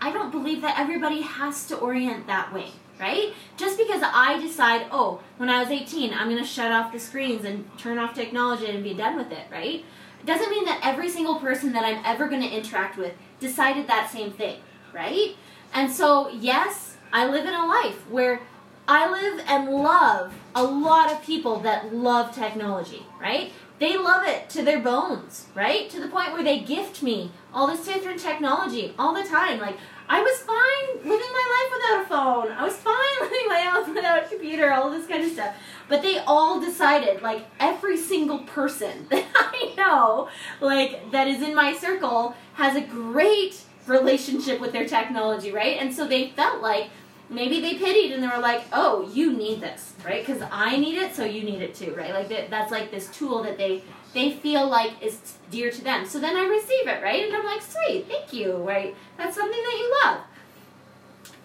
I 0.00 0.12
don't 0.12 0.30
believe 0.30 0.62
that 0.62 0.78
everybody 0.78 1.22
has 1.22 1.66
to 1.68 1.76
orient 1.76 2.26
that 2.26 2.52
way, 2.52 2.68
right? 3.00 3.32
Just 3.56 3.78
because 3.78 4.02
I 4.04 4.38
decide, 4.40 4.86
oh, 4.90 5.20
when 5.36 5.48
I 5.48 5.60
was 5.60 5.70
18, 5.70 6.12
I'm 6.12 6.28
going 6.28 6.42
to 6.42 6.48
shut 6.48 6.72
off 6.72 6.92
the 6.92 6.98
screens 6.98 7.44
and 7.44 7.66
turn 7.78 7.98
off 7.98 8.14
technology 8.14 8.66
and 8.66 8.82
be 8.82 8.94
done 8.94 9.16
with 9.16 9.32
it, 9.32 9.46
right? 9.50 9.84
It 10.20 10.26
doesn't 10.26 10.50
mean 10.50 10.64
that 10.64 10.80
every 10.82 11.08
single 11.08 11.38
person 11.40 11.72
that 11.72 11.84
I'm 11.84 12.02
ever 12.04 12.28
going 12.28 12.42
to 12.42 12.48
interact 12.48 12.96
with 12.96 13.14
decided 13.40 13.86
that 13.86 14.10
same 14.10 14.32
thing, 14.32 14.60
right? 14.92 15.36
And 15.72 15.90
so, 15.90 16.28
yes, 16.30 16.95
I 17.12 17.26
live 17.26 17.46
in 17.46 17.54
a 17.54 17.66
life 17.66 18.08
where 18.10 18.40
I 18.88 19.10
live 19.10 19.44
and 19.48 19.70
love 19.70 20.32
a 20.54 20.62
lot 20.62 21.12
of 21.12 21.22
people 21.22 21.60
that 21.60 21.92
love 21.92 22.34
technology, 22.34 23.04
right? 23.20 23.52
They 23.78 23.96
love 23.96 24.26
it 24.26 24.48
to 24.50 24.62
their 24.62 24.80
bones, 24.80 25.46
right? 25.54 25.90
To 25.90 26.00
the 26.00 26.08
point 26.08 26.32
where 26.32 26.42
they 26.42 26.60
gift 26.60 27.02
me 27.02 27.32
all 27.52 27.66
this 27.66 27.84
different 27.84 28.20
technology 28.20 28.94
all 28.98 29.12
the 29.12 29.28
time. 29.28 29.58
Like, 29.60 29.76
I 30.08 30.22
was 30.22 30.38
fine 30.38 31.10
living 31.10 31.32
my 31.32 31.46
life 31.56 31.72
without 31.76 32.02
a 32.02 32.08
phone. 32.08 32.56
I 32.56 32.64
was 32.64 32.76
fine 32.76 32.94
living 33.20 33.48
my 33.48 33.72
life 33.74 33.88
without 33.88 34.24
a 34.24 34.28
computer, 34.28 34.72
all 34.72 34.90
this 34.90 35.06
kind 35.06 35.24
of 35.24 35.30
stuff. 35.30 35.56
But 35.88 36.02
they 36.02 36.18
all 36.20 36.60
decided, 36.60 37.22
like, 37.22 37.46
every 37.60 37.96
single 37.96 38.38
person 38.40 39.06
that 39.10 39.26
I 39.34 39.74
know, 39.76 40.28
like, 40.60 41.10
that 41.10 41.28
is 41.28 41.42
in 41.42 41.54
my 41.54 41.74
circle 41.74 42.34
has 42.54 42.76
a 42.76 42.80
great 42.80 43.62
relationship 43.86 44.60
with 44.60 44.72
their 44.72 44.86
technology, 44.86 45.52
right? 45.52 45.78
And 45.80 45.92
so 45.92 46.06
they 46.06 46.30
felt 46.30 46.62
like 46.62 46.90
maybe 47.28 47.60
they 47.60 47.74
pitied 47.74 48.12
and 48.12 48.22
they 48.22 48.28
were 48.28 48.38
like, 48.38 48.64
"Oh, 48.72 49.08
you 49.12 49.32
need 49.32 49.60
this, 49.60 49.94
right? 50.04 50.24
Because 50.24 50.42
I 50.50 50.76
need 50.76 50.98
it, 50.98 51.14
so 51.14 51.24
you 51.24 51.42
need 51.42 51.62
it 51.62 51.74
too, 51.74 51.94
right? 51.96 52.12
Like 52.12 52.28
that, 52.28 52.50
that's 52.50 52.70
like 52.70 52.90
this 52.90 53.08
tool 53.08 53.42
that 53.42 53.58
they 53.58 53.82
they 54.14 54.32
feel 54.32 54.68
like 54.68 54.92
is 55.02 55.34
dear 55.50 55.70
to 55.70 55.84
them. 55.84 56.06
So 56.06 56.18
then 56.18 56.36
I 56.36 56.46
receive 56.46 56.86
it, 56.86 57.02
right? 57.02 57.24
And 57.26 57.34
I'm 57.36 57.44
like, 57.44 57.62
"Sweet, 57.62 58.06
thank 58.08 58.32
you, 58.32 58.56
right? 58.56 58.94
That's 59.16 59.36
something 59.36 59.62
that 59.62 59.76
you 59.78 60.00
love." 60.04 60.20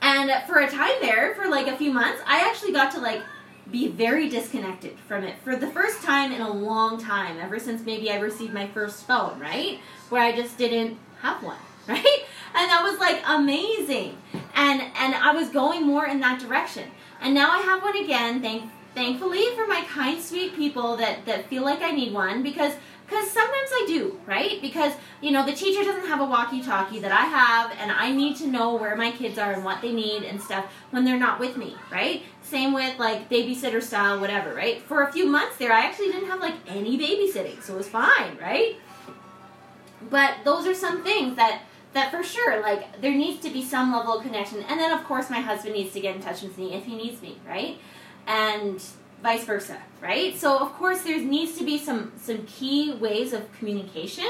And 0.02 0.32
for 0.48 0.60
a 0.60 0.70
time 0.70 0.96
there, 1.02 1.36
for 1.36 1.48
like 1.48 1.68
a 1.68 1.78
few 1.78 1.92
months, 1.92 2.22
I 2.26 2.48
actually 2.50 2.74
got 2.74 2.92
to 2.94 3.00
like 3.00 3.22
be 3.72 3.88
very 3.88 4.30
disconnected 4.30 5.00
from 5.08 5.24
it 5.24 5.36
for 5.44 5.56
the 5.56 5.68
first 5.68 6.02
time 6.04 6.32
in 6.32 6.42
a 6.42 6.52
long 6.52 7.02
time, 7.02 7.38
ever 7.40 7.60
since 7.60 7.86
maybe 7.86 8.12
I 8.12 8.20
received 8.20 8.54
my 8.54 8.68
first 8.68 9.06
phone, 9.08 9.40
right? 9.40 9.80
Where 10.10 10.22
I 10.22 10.36
just 10.36 10.58
didn't 10.58 10.98
have 11.22 11.42
one, 11.44 11.58
right? 11.88 12.26
And 12.54 12.70
that 12.70 12.82
was 12.84 13.00
like 13.00 13.22
amazing. 13.28 14.18
And 14.56 14.82
and 14.82 15.16
I 15.16 15.34
was 15.34 15.50
going 15.50 15.86
more 15.86 16.06
in 16.06 16.20
that 16.20 16.40
direction. 16.40 16.92
And 17.22 17.34
now 17.34 17.52
I 17.52 17.60
have 17.60 17.82
one 17.82 17.98
again, 17.98 18.42
thank 18.42 18.70
thankfully 18.94 19.46
for 19.56 19.66
my 19.68 19.86
kind 19.88 20.22
sweet 20.22 20.56
people 20.56 20.98
that 20.98 21.26
that 21.26 21.48
feel 21.48 21.64
like 21.64 21.82
I 21.82 21.92
need 21.92 22.14
one 22.14 22.44
because 22.44 22.74
because 23.12 23.30
sometimes 23.30 23.70
I 23.74 23.86
do, 23.88 24.18
right? 24.26 24.62
Because, 24.62 24.94
you 25.20 25.32
know, 25.32 25.46
the 25.46 25.52
teacher 25.52 25.84
doesn't 25.84 26.08
have 26.08 26.22
a 26.22 26.26
walkie 26.26 26.64
talkie 26.64 27.00
that 27.00 27.12
I 27.12 27.26
have, 27.26 27.76
and 27.78 27.92
I 27.92 28.10
need 28.10 28.38
to 28.38 28.48
know 28.48 28.76
where 28.76 28.96
my 28.96 29.12
kids 29.12 29.38
are 29.38 29.52
and 29.52 29.66
what 29.66 29.82
they 29.82 29.92
need 29.92 30.24
and 30.24 30.42
stuff 30.42 30.66
when 30.92 31.04
they're 31.04 31.20
not 31.20 31.38
with 31.38 31.58
me, 31.58 31.76
right? 31.92 32.24
Same 32.42 32.74
with 32.74 32.98
like 33.00 33.30
babysitter 33.30 33.84
style, 33.84 34.22
whatever, 34.22 34.56
right? 34.56 34.82
For 34.82 35.04
a 35.04 35.12
few 35.12 35.26
months 35.26 35.58
there, 35.58 35.74
I 35.74 35.82
actually 35.82 36.08
didn't 36.08 36.30
have 36.30 36.40
like 36.40 36.56
any 36.68 36.98
babysitting, 36.98 37.62
so 37.62 37.74
it 37.74 37.78
was 37.78 37.90
fine, 37.90 38.38
right? 38.40 38.78
But 40.10 40.36
those 40.46 40.66
are 40.66 40.74
some 40.74 41.04
things 41.04 41.36
that 41.36 41.64
that 41.94 42.12
for 42.12 42.24
sure, 42.24 42.62
like, 42.62 43.02
there 43.02 43.14
needs 43.14 43.42
to 43.42 43.50
be 43.50 43.64
some 43.64 43.92
level 43.92 44.18
of 44.18 44.24
connection. 44.24 44.60
And 44.64 44.80
then, 44.80 44.92
of 44.92 45.04
course, 45.06 45.30
my 45.30 45.42
husband 45.42 45.76
needs 45.76 45.94
to 45.94 46.00
get 46.00 46.16
in 46.16 46.22
touch 46.22 46.42
with 46.42 46.58
me 46.58 46.74
if 46.74 46.86
he 46.86 46.96
needs 46.96 47.22
me, 47.22 47.38
right? 47.48 47.78
And 48.28 48.82
vice 49.22 49.44
versa, 49.44 49.78
right? 50.02 50.38
So, 50.38 50.58
of 50.58 50.74
course, 50.74 51.02
there 51.02 51.20
needs 51.20 51.58
to 51.58 51.66
be 51.66 51.78
some, 51.78 52.14
some 52.18 52.44
key 52.46 52.94
ways 52.94 53.34
of 53.34 53.52
communication 53.54 54.28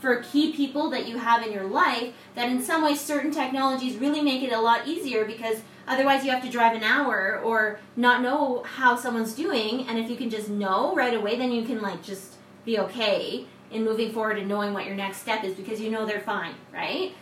for 0.00 0.22
key 0.22 0.52
people 0.52 0.90
that 0.90 1.08
you 1.08 1.18
have 1.18 1.42
in 1.42 1.52
your 1.52 1.64
life 1.64 2.12
that 2.34 2.48
in 2.48 2.62
some 2.62 2.84
ways 2.84 3.00
certain 3.00 3.30
technologies 3.30 3.96
really 3.96 4.20
make 4.20 4.42
it 4.42 4.52
a 4.52 4.60
lot 4.60 4.86
easier 4.86 5.24
because 5.24 5.62
otherwise 5.88 6.24
you 6.24 6.30
have 6.30 6.42
to 6.42 6.50
drive 6.50 6.76
an 6.76 6.82
hour 6.82 7.40
or 7.42 7.80
not 7.96 8.20
know 8.20 8.62
how 8.62 8.94
someone's 8.94 9.34
doing 9.34 9.86
and 9.88 9.98
if 9.98 10.10
you 10.10 10.16
can 10.16 10.28
just 10.28 10.48
know 10.48 10.94
right 10.94 11.14
away 11.14 11.36
then 11.36 11.50
you 11.50 11.64
can 11.64 11.80
like 11.80 12.02
just 12.02 12.34
be 12.64 12.78
okay 12.78 13.46
in 13.70 13.84
moving 13.84 14.12
forward 14.12 14.38
and 14.38 14.48
knowing 14.48 14.72
what 14.72 14.86
your 14.86 14.94
next 14.94 15.18
step 15.18 15.44
is 15.44 15.54
because 15.54 15.80
you 15.80 15.90
know 15.90 16.06
they're 16.06 16.20
fine, 16.20 16.54
right? 16.72 17.12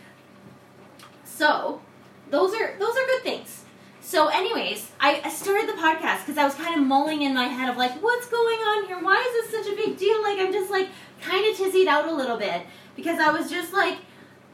So, 1.23 1.81
those 2.29 2.53
are 2.53 2.77
those 2.79 2.95
are 2.95 3.05
good 3.07 3.23
things. 3.23 3.65
So, 4.01 4.27
anyways, 4.27 4.91
I 4.99 5.29
started 5.29 5.67
the 5.67 5.73
podcast 5.73 6.19
because 6.19 6.37
I 6.37 6.45
was 6.45 6.53
kind 6.53 6.79
of 6.79 6.85
mulling 6.85 7.23
in 7.23 7.33
my 7.33 7.45
head 7.45 7.69
of 7.69 7.75
like, 7.75 7.91
what's 8.03 8.29
going 8.29 8.57
on 8.59 8.85
here? 8.85 8.99
Why 8.99 9.15
is 9.15 9.51
this 9.51 9.65
such 9.65 9.73
a 9.73 9.75
big 9.75 9.97
deal? 9.97 10.21
Like, 10.21 10.37
I'm 10.37 10.53
just 10.53 10.69
like 10.69 10.89
kind 11.21 11.43
of 11.51 11.57
tizzied 11.57 11.87
out 11.87 12.07
a 12.07 12.13
little 12.13 12.37
bit 12.37 12.61
because 12.95 13.19
I 13.19 13.31
was 13.31 13.49
just 13.49 13.73
like, 13.73 13.97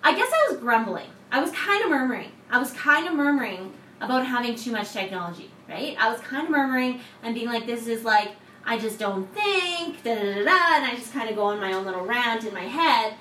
I 0.03 0.15
guess 0.15 0.31
I 0.31 0.51
was 0.51 0.59
grumbling. 0.59 1.09
I 1.31 1.41
was 1.41 1.51
kind 1.51 1.83
of 1.83 1.89
murmuring. 1.89 2.31
I 2.49 2.59
was 2.59 2.71
kind 2.71 3.07
of 3.07 3.13
murmuring 3.13 3.73
about 3.99 4.25
having 4.25 4.55
too 4.55 4.71
much 4.71 4.93
technology, 4.93 5.49
right? 5.69 5.95
I 5.99 6.09
was 6.09 6.19
kind 6.21 6.45
of 6.45 6.49
murmuring 6.49 7.01
and 7.21 7.35
being 7.35 7.47
like, 7.47 7.65
this 7.65 7.87
is 7.87 8.03
like 8.03 8.31
I 8.65 8.77
just 8.77 8.99
don't 8.99 9.27
think, 9.33 10.03
da 10.03 10.15
da 10.15 10.21
da 10.21 10.43
da, 10.43 10.75
and 10.75 10.85
I 10.85 10.95
just 10.95 11.13
kind 11.13 11.29
of 11.29 11.35
go 11.35 11.43
on 11.43 11.59
my 11.59 11.73
own 11.73 11.85
little 11.85 12.05
rant 12.05 12.45
in 12.45 12.53
my 12.53 12.61
head, 12.61 13.15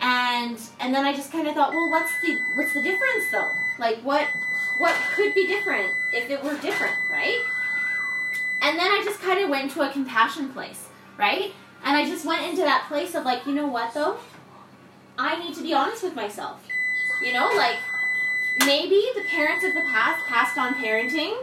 and 0.00 0.58
and 0.80 0.94
then 0.94 1.04
I 1.04 1.14
just 1.14 1.32
kind 1.32 1.48
of 1.48 1.54
thought, 1.54 1.72
well, 1.72 1.90
what's 1.90 2.12
the 2.20 2.38
what's 2.56 2.74
the 2.74 2.82
difference 2.82 3.30
though? 3.32 3.50
Like 3.78 3.98
what 3.98 4.28
what 4.78 4.94
could 5.14 5.34
be 5.34 5.46
different 5.46 5.92
if 6.12 6.30
it 6.30 6.42
were 6.42 6.56
different, 6.58 6.94
right? 7.10 7.42
And 8.62 8.78
then 8.78 8.86
I 8.86 9.02
just 9.04 9.20
kind 9.20 9.42
of 9.42 9.50
went 9.50 9.70
to 9.72 9.82
a 9.82 9.90
compassion 9.90 10.50
place, 10.50 10.88
right? 11.18 11.52
And 11.84 11.96
I 11.96 12.06
just 12.06 12.24
went 12.24 12.42
into 12.46 12.62
that 12.62 12.86
place 12.88 13.14
of 13.14 13.24
like, 13.24 13.46
you 13.46 13.54
know 13.54 13.66
what 13.66 13.94
though? 13.94 14.16
I 15.18 15.38
need 15.38 15.54
to 15.56 15.62
be 15.62 15.74
honest 15.74 16.02
with 16.02 16.14
myself. 16.14 16.60
You 17.22 17.32
know, 17.32 17.50
like 17.56 17.76
maybe 18.60 19.02
the 19.14 19.24
parents 19.24 19.64
of 19.64 19.74
the 19.74 19.84
past 19.92 20.26
passed 20.26 20.58
on 20.58 20.74
parenting 20.74 21.36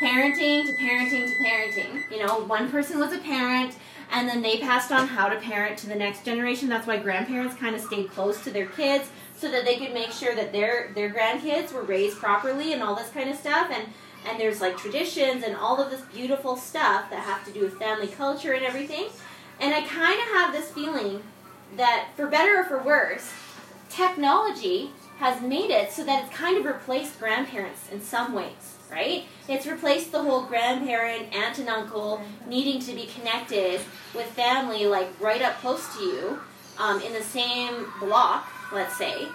parenting 0.00 0.66
to 0.66 0.72
parenting 0.72 1.26
to 1.26 1.38
parenting. 1.42 2.10
You 2.10 2.24
know, 2.24 2.40
one 2.40 2.70
person 2.70 2.98
was 2.98 3.12
a 3.12 3.18
parent 3.18 3.76
and 4.10 4.28
then 4.28 4.42
they 4.42 4.58
passed 4.58 4.92
on 4.92 5.08
how 5.08 5.28
to 5.28 5.36
parent 5.36 5.78
to 5.78 5.88
the 5.88 5.94
next 5.94 6.24
generation. 6.24 6.68
That's 6.68 6.86
why 6.86 6.98
grandparents 6.98 7.56
kind 7.56 7.74
of 7.74 7.80
stayed 7.80 8.10
close 8.10 8.42
to 8.44 8.50
their 8.50 8.66
kids 8.66 9.08
so 9.36 9.50
that 9.50 9.64
they 9.64 9.76
could 9.78 9.92
make 9.92 10.12
sure 10.12 10.34
that 10.34 10.52
their 10.52 10.92
their 10.94 11.10
grandkids 11.10 11.72
were 11.72 11.82
raised 11.82 12.18
properly 12.18 12.72
and 12.72 12.82
all 12.82 12.94
this 12.94 13.10
kind 13.10 13.30
of 13.30 13.36
stuff 13.36 13.70
and 13.70 13.86
and 14.28 14.40
there's 14.40 14.60
like 14.60 14.76
traditions 14.76 15.44
and 15.44 15.56
all 15.56 15.80
of 15.80 15.90
this 15.90 16.02
beautiful 16.12 16.56
stuff 16.56 17.10
that 17.10 17.20
have 17.20 17.44
to 17.44 17.52
do 17.52 17.60
with 17.60 17.74
family 17.78 18.08
culture 18.08 18.52
and 18.52 18.64
everything. 18.64 19.06
And 19.60 19.72
I 19.72 19.82
kind 19.82 20.20
of 20.20 20.26
have 20.34 20.52
this 20.52 20.70
feeling 20.70 21.22
that 21.76 22.08
for 22.16 22.26
better 22.26 22.60
or 22.60 22.64
for 22.64 22.82
worse, 22.82 23.32
technology 23.88 24.90
has 25.18 25.40
made 25.40 25.70
it 25.70 25.92
so 25.92 26.04
that 26.04 26.24
it's 26.24 26.34
kind 26.34 26.58
of 26.58 26.64
replaced 26.64 27.18
grandparents 27.18 27.88
in 27.90 28.00
some 28.00 28.32
ways 28.32 28.75
right? 28.90 29.24
It's 29.48 29.66
replaced 29.66 30.12
the 30.12 30.22
whole 30.22 30.44
grandparent, 30.44 31.34
aunt 31.34 31.58
and 31.58 31.68
uncle 31.68 32.20
needing 32.46 32.80
to 32.82 32.92
be 32.92 33.06
connected 33.06 33.80
with 34.14 34.26
family, 34.26 34.86
like 34.86 35.08
right 35.20 35.42
up 35.42 35.58
close 35.60 35.96
to 35.96 36.02
you, 36.02 36.38
um, 36.78 37.00
in 37.00 37.12
the 37.12 37.22
same 37.22 37.86
block, 38.00 38.48
let's 38.72 38.96
say. 38.96 39.26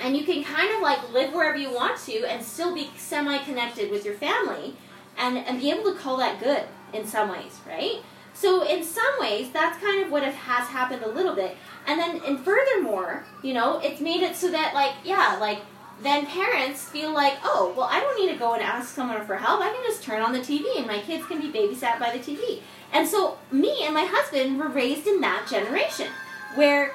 And 0.00 0.16
you 0.16 0.24
can 0.24 0.42
kind 0.42 0.74
of 0.74 0.80
like 0.82 1.12
live 1.12 1.32
wherever 1.32 1.56
you 1.56 1.72
want 1.72 1.98
to 2.02 2.24
and 2.24 2.44
still 2.44 2.74
be 2.74 2.90
semi 2.96 3.38
connected 3.38 3.90
with 3.90 4.04
your 4.04 4.14
family 4.14 4.76
and, 5.16 5.38
and 5.38 5.60
be 5.60 5.70
able 5.70 5.92
to 5.92 5.98
call 5.98 6.16
that 6.18 6.40
good 6.40 6.64
in 6.92 7.06
some 7.06 7.28
ways, 7.30 7.60
right? 7.66 8.02
So 8.34 8.66
in 8.66 8.82
some 8.82 9.20
ways, 9.20 9.50
that's 9.52 9.78
kind 9.78 10.02
of 10.04 10.10
what 10.10 10.24
has 10.24 10.68
happened 10.68 11.04
a 11.04 11.08
little 11.08 11.36
bit. 11.36 11.56
And 11.86 12.00
then, 12.00 12.20
and 12.26 12.40
furthermore, 12.40 13.24
you 13.42 13.54
know, 13.54 13.78
it's 13.78 14.00
made 14.00 14.22
it 14.22 14.34
so 14.34 14.50
that 14.50 14.74
like, 14.74 14.92
yeah, 15.04 15.38
like 15.40 15.60
then 16.02 16.26
parents 16.26 16.84
feel 16.88 17.12
like, 17.12 17.34
oh, 17.44 17.72
well, 17.76 17.88
I 17.90 18.00
don't 18.00 18.18
need 18.20 18.32
to 18.32 18.38
go 18.38 18.54
and 18.54 18.62
ask 18.62 18.94
someone 18.94 19.24
for 19.24 19.36
help. 19.36 19.60
I 19.60 19.72
can 19.72 19.82
just 19.84 20.02
turn 20.02 20.20
on 20.20 20.32
the 20.32 20.40
TV 20.40 20.76
and 20.76 20.86
my 20.86 20.98
kids 21.00 21.24
can 21.26 21.40
be 21.40 21.52
babysat 21.52 21.98
by 21.98 22.16
the 22.16 22.18
TV. 22.18 22.60
And 22.92 23.08
so 23.08 23.38
me 23.50 23.84
and 23.84 23.94
my 23.94 24.04
husband 24.04 24.58
were 24.58 24.68
raised 24.68 25.06
in 25.06 25.20
that 25.20 25.46
generation 25.48 26.08
where 26.56 26.92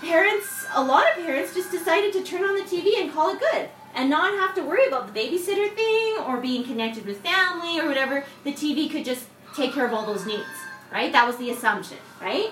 parents, 0.00 0.66
a 0.74 0.82
lot 0.82 1.06
of 1.10 1.24
parents 1.24 1.54
just 1.54 1.70
decided 1.70 2.12
to 2.12 2.22
turn 2.22 2.44
on 2.44 2.54
the 2.54 2.62
TV 2.62 3.00
and 3.00 3.12
call 3.12 3.30
it 3.30 3.40
good 3.40 3.68
and 3.94 4.10
not 4.10 4.32
have 4.34 4.54
to 4.54 4.62
worry 4.62 4.86
about 4.86 5.12
the 5.12 5.18
babysitter 5.18 5.74
thing 5.74 6.18
or 6.26 6.36
being 6.36 6.64
connected 6.64 7.06
with 7.06 7.20
family 7.20 7.80
or 7.80 7.86
whatever. 7.86 8.24
The 8.44 8.52
TV 8.52 8.90
could 8.90 9.04
just 9.04 9.26
take 9.56 9.72
care 9.72 9.86
of 9.86 9.92
all 9.92 10.06
those 10.06 10.26
needs, 10.26 10.44
right? 10.92 11.10
That 11.10 11.26
was 11.26 11.36
the 11.38 11.50
assumption, 11.50 11.96
right? 12.20 12.50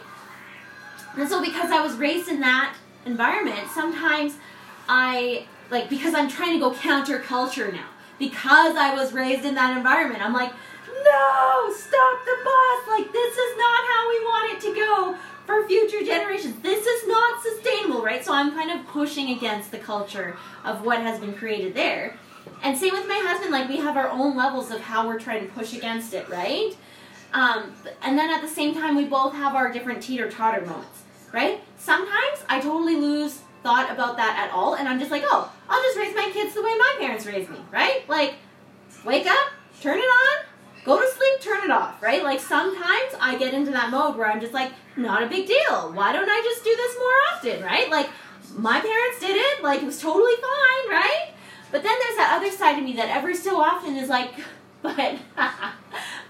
And 1.16 1.28
so 1.28 1.42
because 1.42 1.70
I 1.70 1.80
was 1.80 1.94
raised 1.96 2.28
in 2.28 2.40
that 2.40 2.74
environment, 3.04 3.68
sometimes 3.72 4.36
I 4.88 5.46
like 5.70 5.88
because 5.88 6.14
I'm 6.14 6.28
trying 6.28 6.52
to 6.52 6.58
go 6.58 6.72
counterculture 6.72 7.72
now. 7.72 7.88
Because 8.18 8.76
I 8.76 8.94
was 8.94 9.12
raised 9.12 9.44
in 9.44 9.56
that 9.56 9.76
environment. 9.76 10.24
I'm 10.24 10.32
like, 10.32 10.52
no, 10.86 11.72
stop 11.74 12.24
the 12.24 12.36
bus. 12.44 12.88
Like 12.88 13.12
this 13.12 13.36
is 13.36 13.56
not 13.56 13.80
how 13.90 14.08
we 14.08 14.18
want 14.20 14.52
it 14.52 14.60
to 14.68 14.74
go 14.74 15.16
for 15.46 15.66
future 15.66 16.04
generations. 16.04 16.60
This 16.62 16.86
is 16.86 17.08
not 17.08 17.42
sustainable, 17.42 18.02
right? 18.02 18.24
So 18.24 18.32
I'm 18.32 18.52
kind 18.52 18.70
of 18.70 18.86
pushing 18.86 19.36
against 19.36 19.70
the 19.70 19.78
culture 19.78 20.36
of 20.64 20.84
what 20.84 21.00
has 21.00 21.20
been 21.20 21.34
created 21.34 21.74
there. 21.74 22.16
And 22.62 22.76
same 22.76 22.92
with 22.92 23.08
my 23.08 23.20
husband, 23.24 23.52
like 23.52 23.68
we 23.68 23.78
have 23.78 23.96
our 23.96 24.08
own 24.08 24.36
levels 24.36 24.70
of 24.70 24.80
how 24.80 25.06
we're 25.06 25.18
trying 25.18 25.46
to 25.46 25.52
push 25.52 25.74
against 25.74 26.14
it, 26.14 26.28
right? 26.28 26.76
Um, 27.32 27.74
and 28.02 28.16
then 28.18 28.30
at 28.30 28.40
the 28.40 28.48
same 28.48 28.74
time, 28.74 28.96
we 28.96 29.04
both 29.04 29.32
have 29.32 29.54
our 29.54 29.72
different 29.72 30.02
teeter 30.02 30.30
totter 30.30 30.64
moments, 30.64 31.02
right? 31.32 31.60
Sometimes 31.78 32.44
I 32.48 32.60
totally 32.60 32.96
lose 32.96 33.40
thought 33.64 33.90
about 33.90 34.16
that 34.18 34.38
at 34.38 34.54
all, 34.54 34.74
and 34.74 34.88
I'm 34.88 35.00
just 35.00 35.10
like, 35.10 35.24
oh, 35.24 35.50
I'll 35.68 35.82
just 35.82 35.98
raise 35.98 36.14
my 36.14 36.30
kids 36.32 36.54
the 36.54 36.62
way 36.62 36.70
my 36.78 36.96
parents 37.00 37.26
raised 37.26 37.50
me, 37.50 37.58
right? 37.72 38.08
Like, 38.08 38.34
wake 39.04 39.26
up, 39.26 39.48
turn 39.80 39.98
it 39.98 40.02
on, 40.02 40.44
go 40.84 41.00
to 41.00 41.08
sleep, 41.08 41.40
turn 41.40 41.64
it 41.64 41.70
off, 41.70 42.00
right? 42.02 42.22
Like 42.22 42.40
sometimes 42.40 43.14
I 43.20 43.36
get 43.38 43.54
into 43.54 43.70
that 43.72 43.90
mode 43.90 44.16
where 44.16 44.30
I'm 44.30 44.40
just 44.40 44.52
like, 44.52 44.72
not 44.96 45.22
a 45.22 45.26
big 45.26 45.46
deal. 45.46 45.92
Why 45.92 46.12
don't 46.12 46.28
I 46.28 46.40
just 46.44 46.62
do 46.62 46.74
this 46.76 46.96
more 46.98 47.12
often, 47.32 47.62
right? 47.64 47.90
Like 47.90 48.10
my 48.56 48.80
parents 48.80 49.20
did 49.20 49.36
it, 49.36 49.62
like 49.62 49.82
it 49.82 49.86
was 49.86 50.00
totally 50.00 50.36
fine, 50.36 50.90
right? 50.90 51.30
But 51.70 51.82
then 51.82 51.92
there's 52.00 52.16
that 52.16 52.36
other 52.36 52.50
side 52.50 52.78
of 52.78 52.84
me 52.84 52.92
that 52.94 53.08
every 53.08 53.34
so 53.34 53.60
often 53.60 53.96
is 53.96 54.08
like, 54.08 54.30
but 54.82 54.96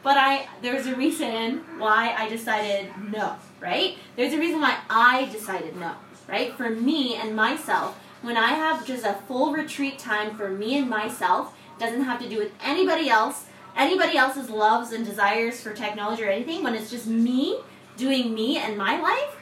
but 0.02 0.16
I 0.16 0.48
there's 0.62 0.86
a 0.86 0.94
reason 0.94 1.58
why 1.78 2.14
I 2.16 2.28
decided 2.28 2.90
no, 3.12 3.36
right? 3.60 3.98
There's 4.16 4.32
a 4.32 4.38
reason 4.38 4.60
why 4.60 4.78
I 4.88 5.26
decided 5.26 5.76
no, 5.76 5.94
right? 6.28 6.54
For 6.54 6.70
me 6.70 7.16
and 7.16 7.34
myself, 7.34 7.98
when 8.22 8.36
I 8.36 8.48
have 8.48 8.86
just 8.86 9.04
a 9.04 9.14
full 9.28 9.52
retreat 9.52 9.98
time 9.98 10.36
for 10.36 10.48
me 10.48 10.78
and 10.78 10.88
myself, 10.88 11.54
doesn't 11.78 12.04
have 12.04 12.20
to 12.20 12.28
do 12.28 12.38
with 12.38 12.52
anybody 12.62 13.10
else 13.10 13.46
anybody 13.76 14.16
else's 14.16 14.50
loves 14.50 14.92
and 14.92 15.04
desires 15.04 15.60
for 15.60 15.72
technology 15.72 16.22
or 16.22 16.28
anything, 16.28 16.62
when 16.62 16.74
it's 16.74 16.90
just 16.90 17.06
me 17.06 17.58
doing 17.96 18.34
me 18.34 18.58
and 18.58 18.76
my 18.76 19.00
life, 19.00 19.36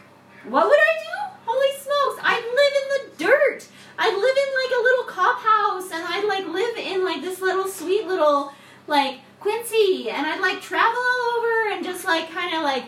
what 0.49 0.67
would 0.67 0.79
I 0.79 0.99
do? 0.99 1.35
Holy 1.45 1.73
smokes, 1.73 2.21
I'd 2.23 2.45
live 2.45 2.75
in 2.83 2.89
the 2.95 3.25
dirt. 3.25 3.69
I'd 3.99 4.15
live 4.15 4.37
in 4.37 4.51
like 4.63 4.81
a 4.81 4.83
little 4.83 5.05
cob 5.05 5.37
house 5.39 5.91
and 5.93 6.05
I'd 6.07 6.25
like 6.27 6.47
live 6.53 6.77
in 6.77 7.05
like 7.05 7.21
this 7.21 7.41
little 7.41 7.69
sweet 7.69 8.07
little 8.07 8.53
like 8.87 9.21
Quincy 9.39 10.09
and 10.11 10.27
I'd 10.27 10.41
like 10.41 10.61
travel 10.61 11.01
all 11.01 11.39
over 11.39 11.73
and 11.73 11.85
just 11.85 12.05
like 12.05 12.31
kind 12.31 12.55
of 12.55 12.63
like 12.63 12.85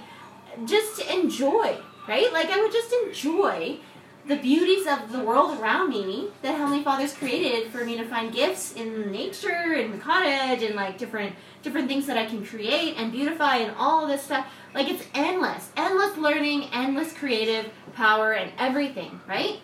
just 0.65 1.01
enjoy, 1.01 1.77
right? 2.09 2.33
Like 2.33 2.51
I 2.51 2.61
would 2.61 2.73
just 2.73 2.93
enjoy 3.05 3.79
the 4.27 4.37
beauties 4.37 4.87
of 4.87 5.13
the 5.13 5.21
world 5.21 5.61
around 5.61 5.91
me 5.91 6.29
that 6.41 6.57
Heavenly 6.57 6.83
Father's 6.83 7.13
created 7.13 7.71
for 7.71 7.85
me 7.85 7.97
to 7.99 8.05
find 8.05 8.33
gifts 8.33 8.73
in 8.73 9.13
nature 9.13 9.75
and 9.75 9.93
the 9.93 9.99
cottage 9.99 10.63
and 10.63 10.75
like 10.75 10.97
different 10.97 11.35
different 11.63 11.89
things 11.89 12.07
that 12.07 12.17
I 12.17 12.25
can 12.25 12.45
create 12.45 12.97
and 12.97 13.13
beautify 13.13 13.57
and 13.57 13.75
all 13.77 14.07
this 14.07 14.23
stuff. 14.23 14.47
Like 14.75 14.89
it's 14.89 15.05
endless, 15.15 15.71
endless 15.77 16.17
learning, 16.17 16.65
endless 16.73 17.13
creative 17.13 17.71
power 17.95 18.33
and 18.33 18.51
everything, 18.59 19.21
right? 19.29 19.61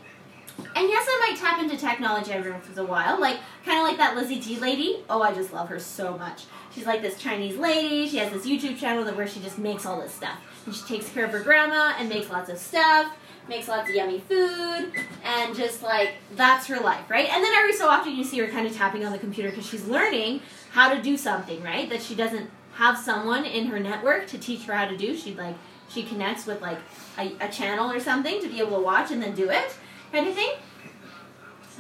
And 0.77 0.89
yes, 0.89 1.07
I 1.09 1.27
might 1.29 1.39
tap 1.39 1.61
into 1.63 1.77
technology 1.77 2.33
every 2.33 2.53
once 2.53 2.69
in 2.69 2.79
a 2.79 2.85
while, 2.85 3.19
like 3.19 3.39
kind 3.65 3.79
of 3.79 3.85
like 3.85 3.97
that 3.97 4.17
Li 4.17 4.37
Ziqi 4.37 4.61
lady. 4.61 5.03
Oh, 5.09 5.23
I 5.23 5.33
just 5.33 5.53
love 5.53 5.69
her 5.69 5.79
so 5.79 6.17
much. 6.19 6.45
She's 6.73 6.87
like 6.87 7.03
this 7.03 7.19
Chinese 7.19 7.57
lady. 7.57 8.09
She 8.09 8.19
has 8.19 8.31
this 8.31 8.47
YouTube 8.47 8.79
channel 8.79 9.05
that 9.05 9.17
where 9.17 9.27
she 9.27 9.41
just 9.41 9.59
makes 9.59 9.87
all 9.87 10.01
this 10.01 10.13
stuff, 10.15 10.39
and 10.67 10.75
she 10.75 10.83
takes 10.85 11.09
care 11.11 11.25
of 11.25 11.31
her 11.33 11.41
grandma 11.41 11.95
and 11.99 12.09
makes 12.09 12.31
lots 12.31 12.51
of 12.51 12.59
stuff 12.59 13.17
makes 13.51 13.69
lots 13.69 13.89
of 13.91 13.95
yummy 13.95 14.21
food, 14.21 14.93
and 15.25 15.55
just 15.55 15.83
like 15.83 16.15
that's 16.37 16.67
her 16.69 16.79
life, 16.79 17.11
right? 17.11 17.29
And 17.29 17.45
then 17.45 17.53
every 17.55 17.75
so 17.75 17.89
often 17.89 18.15
you 18.15 18.25
see 18.25 18.39
her 18.39 18.47
kind 18.47 18.67
of 18.67 18.75
tapping 18.75 19.05
on 19.05 19.13
the 19.13 19.19
computer 19.19 19.51
because 19.51 19.67
she's 19.67 19.87
learning 19.87 20.41
how 20.71 20.95
to 20.95 21.03
do 21.03 21.17
something, 21.19 21.63
right? 21.63 21.91
That 21.91 22.01
she 22.01 22.15
doesn't 22.15 22.49
have 22.75 22.97
someone 22.97 23.45
in 23.45 23.67
her 23.67 23.81
network 23.81 24.29
to 24.29 24.39
teach 24.39 24.63
her 24.65 24.73
how 24.73 24.87
to 24.87 24.97
do. 24.97 25.17
She 25.17 25.35
like 25.35 25.57
she 25.89 26.05
connects 26.05 26.47
with 26.47 26.63
like 26.63 26.79
a, 27.19 27.33
a 27.41 27.49
channel 27.49 27.91
or 27.91 28.01
something 28.01 28.41
to 28.41 28.49
be 28.49 28.61
able 28.61 28.77
to 28.79 28.83
watch 28.83 29.11
and 29.11 29.23
then 29.23 29.35
do 29.35 29.51
it, 29.51 29.75
kind 30.13 30.27
of 30.27 30.35
thing. 30.35 30.53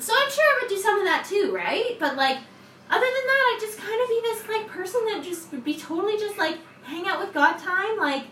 So 0.00 0.12
I'm 0.14 0.30
sure 0.30 0.44
I 0.44 0.58
would 0.60 0.68
do 0.68 0.78
some 0.78 0.98
of 0.98 1.04
that 1.04 1.24
too, 1.26 1.52
right? 1.54 1.96
But 1.98 2.16
like 2.16 2.38
other 2.90 3.06
than 3.06 3.26
that, 3.26 3.54
I'd 3.54 3.58
just 3.60 3.78
kind 3.78 4.02
of 4.02 4.08
be 4.08 4.20
this 4.22 4.48
like 4.48 4.66
person 4.66 5.00
that 5.06 5.22
just 5.22 5.52
would 5.52 5.64
be 5.64 5.74
totally 5.74 6.18
just 6.18 6.36
like 6.36 6.58
hang 6.82 7.06
out 7.06 7.20
with 7.20 7.32
God 7.32 7.58
time, 7.58 7.96
like 7.96 8.24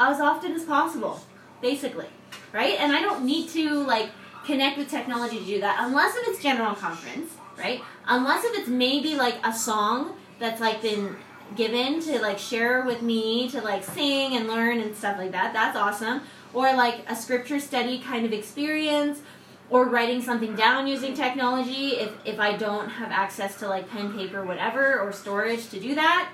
as 0.00 0.20
often 0.20 0.52
as 0.52 0.64
possible, 0.64 1.20
basically 1.60 2.06
right? 2.54 2.78
And 2.78 2.92
I 2.92 3.02
don't 3.02 3.24
need 3.24 3.50
to 3.50 3.70
like 3.82 4.10
connect 4.46 4.78
with 4.78 4.88
technology 4.88 5.40
to 5.40 5.44
do 5.44 5.60
that 5.60 5.78
unless 5.80 6.16
if 6.16 6.28
it's 6.28 6.42
general 6.42 6.74
conference, 6.74 7.32
right? 7.58 7.82
Unless 8.06 8.44
if 8.44 8.58
it's 8.58 8.68
maybe 8.68 9.16
like 9.16 9.34
a 9.44 9.52
song 9.52 10.14
that's 10.38 10.60
like 10.60 10.80
been 10.80 11.16
given 11.56 12.00
to 12.00 12.20
like 12.20 12.38
share 12.38 12.84
with 12.84 13.02
me 13.02 13.50
to 13.50 13.60
like 13.60 13.84
sing 13.84 14.36
and 14.36 14.46
learn 14.46 14.80
and 14.80 14.96
stuff 14.96 15.18
like 15.18 15.32
that. 15.32 15.52
That's 15.52 15.76
awesome. 15.76 16.22
Or 16.54 16.72
like 16.74 17.04
a 17.10 17.16
scripture 17.16 17.58
study 17.58 17.98
kind 17.98 18.24
of 18.24 18.32
experience 18.32 19.20
or 19.68 19.88
writing 19.88 20.22
something 20.22 20.54
down 20.54 20.86
using 20.86 21.14
technology 21.14 21.96
if 21.96 22.12
if 22.24 22.38
I 22.38 22.56
don't 22.56 22.88
have 22.88 23.10
access 23.10 23.58
to 23.58 23.68
like 23.68 23.90
pen, 23.90 24.16
paper, 24.16 24.44
whatever 24.44 25.00
or 25.00 25.12
storage 25.12 25.68
to 25.70 25.80
do 25.80 25.94
that. 25.96 26.30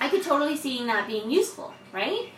I 0.00 0.08
could 0.08 0.22
totally 0.22 0.56
see 0.56 0.84
that 0.86 1.08
being 1.08 1.30
useful, 1.30 1.72
right? 1.92 2.28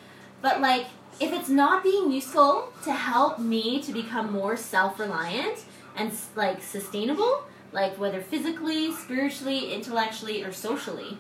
But 0.43 0.61
like 0.61 0.87
if 1.21 1.33
it's 1.33 1.49
not 1.49 1.83
being 1.83 2.11
useful 2.11 2.73
to 2.85 2.93
help 2.93 3.39
me 3.39 3.83
to 3.83 3.93
become 3.93 4.33
more 4.33 4.57
self-reliant 4.57 5.65
and 5.97 6.13
like 6.35 6.63
sustainable, 6.63 7.45
like 7.73 7.99
whether 7.99 8.21
physically, 8.21 8.93
spiritually, 8.93 9.73
intellectually, 9.73 10.43
or 10.43 10.53
socially, 10.53 11.19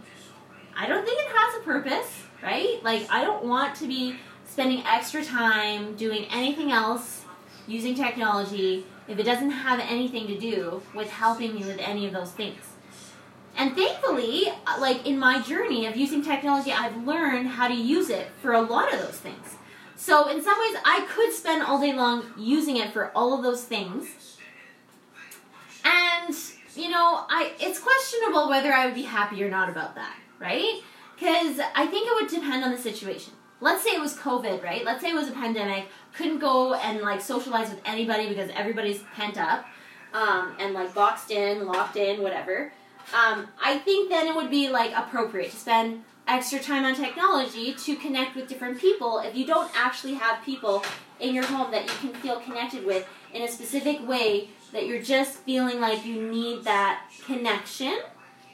I 0.76 0.86
don't 0.86 1.04
think 1.04 1.20
it 1.20 1.26
has 1.28 1.60
a 1.60 1.64
purpose, 1.64 2.22
right? 2.42 2.82
Like 2.82 3.06
I 3.10 3.24
don't 3.24 3.44
want 3.44 3.74
to 3.76 3.86
be 3.86 4.16
spending 4.46 4.82
extra 4.86 5.24
time 5.24 5.94
doing 5.96 6.24
anything 6.30 6.72
else 6.72 7.24
using 7.66 7.94
technology 7.94 8.84
if 9.06 9.18
it 9.18 9.24
doesn't 9.24 9.50
have 9.50 9.80
anything 9.80 10.26
to 10.28 10.38
do 10.38 10.82
with 10.94 11.10
helping 11.10 11.54
me 11.54 11.64
with 11.64 11.78
any 11.78 12.06
of 12.06 12.12
those 12.12 12.32
things. 12.32 12.69
And 13.56 13.76
thankfully, 13.76 14.46
like 14.78 15.06
in 15.06 15.18
my 15.18 15.40
journey 15.42 15.86
of 15.86 15.96
using 15.96 16.22
technology, 16.22 16.72
I've 16.72 17.06
learned 17.06 17.48
how 17.48 17.68
to 17.68 17.74
use 17.74 18.08
it 18.10 18.28
for 18.40 18.52
a 18.52 18.60
lot 18.60 18.92
of 18.92 19.00
those 19.00 19.18
things. 19.18 19.56
So 19.96 20.28
in 20.28 20.42
some 20.42 20.58
ways, 20.58 20.76
I 20.84 21.06
could 21.10 21.32
spend 21.32 21.62
all 21.62 21.80
day 21.80 21.92
long 21.92 22.32
using 22.38 22.78
it 22.78 22.92
for 22.92 23.10
all 23.14 23.36
of 23.36 23.42
those 23.42 23.64
things. 23.64 24.38
And 25.84 26.34
you 26.74 26.88
know, 26.88 27.24
I 27.28 27.52
it's 27.60 27.78
questionable 27.78 28.48
whether 28.48 28.72
I 28.72 28.86
would 28.86 28.94
be 28.94 29.02
happy 29.02 29.42
or 29.42 29.50
not 29.50 29.68
about 29.68 29.94
that, 29.96 30.16
right? 30.38 30.80
Because 31.14 31.60
I 31.74 31.86
think 31.86 32.08
it 32.08 32.14
would 32.14 32.30
depend 32.30 32.64
on 32.64 32.70
the 32.70 32.78
situation. 32.78 33.34
Let's 33.60 33.84
say 33.84 33.90
it 33.90 34.00
was 34.00 34.16
COVID, 34.16 34.62
right? 34.62 34.84
Let's 34.86 35.02
say 35.02 35.10
it 35.10 35.14
was 35.14 35.28
a 35.28 35.32
pandemic, 35.32 35.88
couldn't 36.14 36.38
go 36.38 36.72
and 36.74 37.02
like 37.02 37.20
socialize 37.20 37.68
with 37.68 37.80
anybody 37.84 38.26
because 38.26 38.50
everybody's 38.54 39.02
pent 39.14 39.36
up 39.36 39.66
um, 40.14 40.54
and 40.58 40.72
like 40.72 40.94
boxed 40.94 41.30
in, 41.30 41.66
locked 41.66 41.96
in, 41.96 42.22
whatever. 42.22 42.72
Um, 43.12 43.48
I 43.62 43.78
think 43.78 44.08
then 44.08 44.28
it 44.28 44.34
would 44.34 44.50
be 44.50 44.68
like 44.68 44.92
appropriate 44.94 45.50
to 45.50 45.56
spend 45.56 46.04
extra 46.28 46.60
time 46.60 46.84
on 46.84 46.94
technology 46.94 47.74
to 47.74 47.96
connect 47.96 48.36
with 48.36 48.48
different 48.48 48.78
people 48.78 49.18
if 49.18 49.34
you 49.34 49.44
don't 49.44 49.70
actually 49.74 50.14
have 50.14 50.44
people 50.44 50.84
in 51.18 51.34
your 51.34 51.44
home 51.44 51.72
that 51.72 51.82
you 51.82 52.08
can 52.10 52.20
feel 52.20 52.38
connected 52.40 52.86
with 52.86 53.06
in 53.34 53.42
a 53.42 53.48
specific 53.48 54.06
way 54.06 54.48
that 54.72 54.86
you're 54.86 55.02
just 55.02 55.38
feeling 55.38 55.80
like 55.80 56.06
you 56.06 56.30
need 56.30 56.62
that 56.64 57.02
connection, 57.26 57.98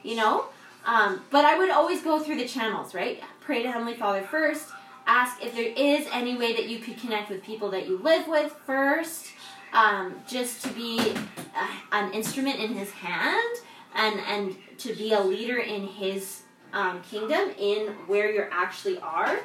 you 0.03 0.17
know? 0.17 0.47
Um, 0.87 1.23
but 1.31 1.45
I 1.45 1.59
would 1.59 1.71
always 1.71 2.03
go 2.03 2.19
through 2.19 2.37
the 2.37 2.49
channels, 2.49 2.95
right? 2.95 3.23
Pray 3.41 3.63
to 3.63 3.71
Heavenly 3.71 3.95
Father 3.95 4.23
first. 4.23 4.69
Ask 5.07 5.45
if 5.45 5.55
there 5.55 5.73
is 5.77 6.07
any 6.13 6.37
way 6.37 6.55
that 6.55 6.69
you 6.69 6.79
could 6.79 6.99
connect 6.99 7.29
with 7.29 7.43
people 7.43 7.71
that 7.71 7.87
you 7.87 7.99
live 7.99 8.27
with 8.27 8.53
first, 8.65 9.27
um, 9.73 10.15
just 10.27 10.63
to 10.63 10.69
be 10.71 10.99
a, 10.99 11.95
an 11.95 12.13
instrument 12.15 12.59
in 12.61 12.75
His 12.75 12.91
hand 12.93 13.57
and 13.97 14.21
and 14.21 14.57
to 14.79 14.95
be 14.95 15.13
a 15.13 15.21
leader 15.21 15.59
in 15.59 15.87
His 15.87 16.43
um, 16.73 17.03
kingdom 17.03 17.51
in 17.59 17.89
where 18.07 18.31
you 18.31 18.45
actually 18.51 18.99
are 18.99 19.39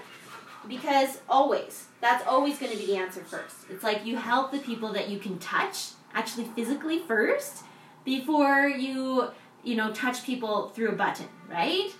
because 0.67 1.19
always 1.29 1.87
that's 2.01 2.25
always 2.27 2.57
going 2.59 2.71
to 2.71 2.77
be 2.77 2.85
the 2.85 2.97
answer 2.97 3.21
first. 3.21 3.55
It's 3.69 3.83
like 3.83 4.05
you 4.05 4.17
help 4.17 4.51
the 4.51 4.59
people 4.59 4.91
that 4.93 5.09
you 5.09 5.17
can 5.17 5.39
touch 5.39 5.91
actually 6.13 6.45
physically 6.55 6.99
first 6.99 7.63
before 8.03 8.67
you 8.67 9.29
you 9.63 9.75
know 9.75 9.91
touch 9.93 10.25
people 10.25 10.69
through 10.69 10.89
a 10.89 10.95
button 10.95 11.27
right? 11.49 11.91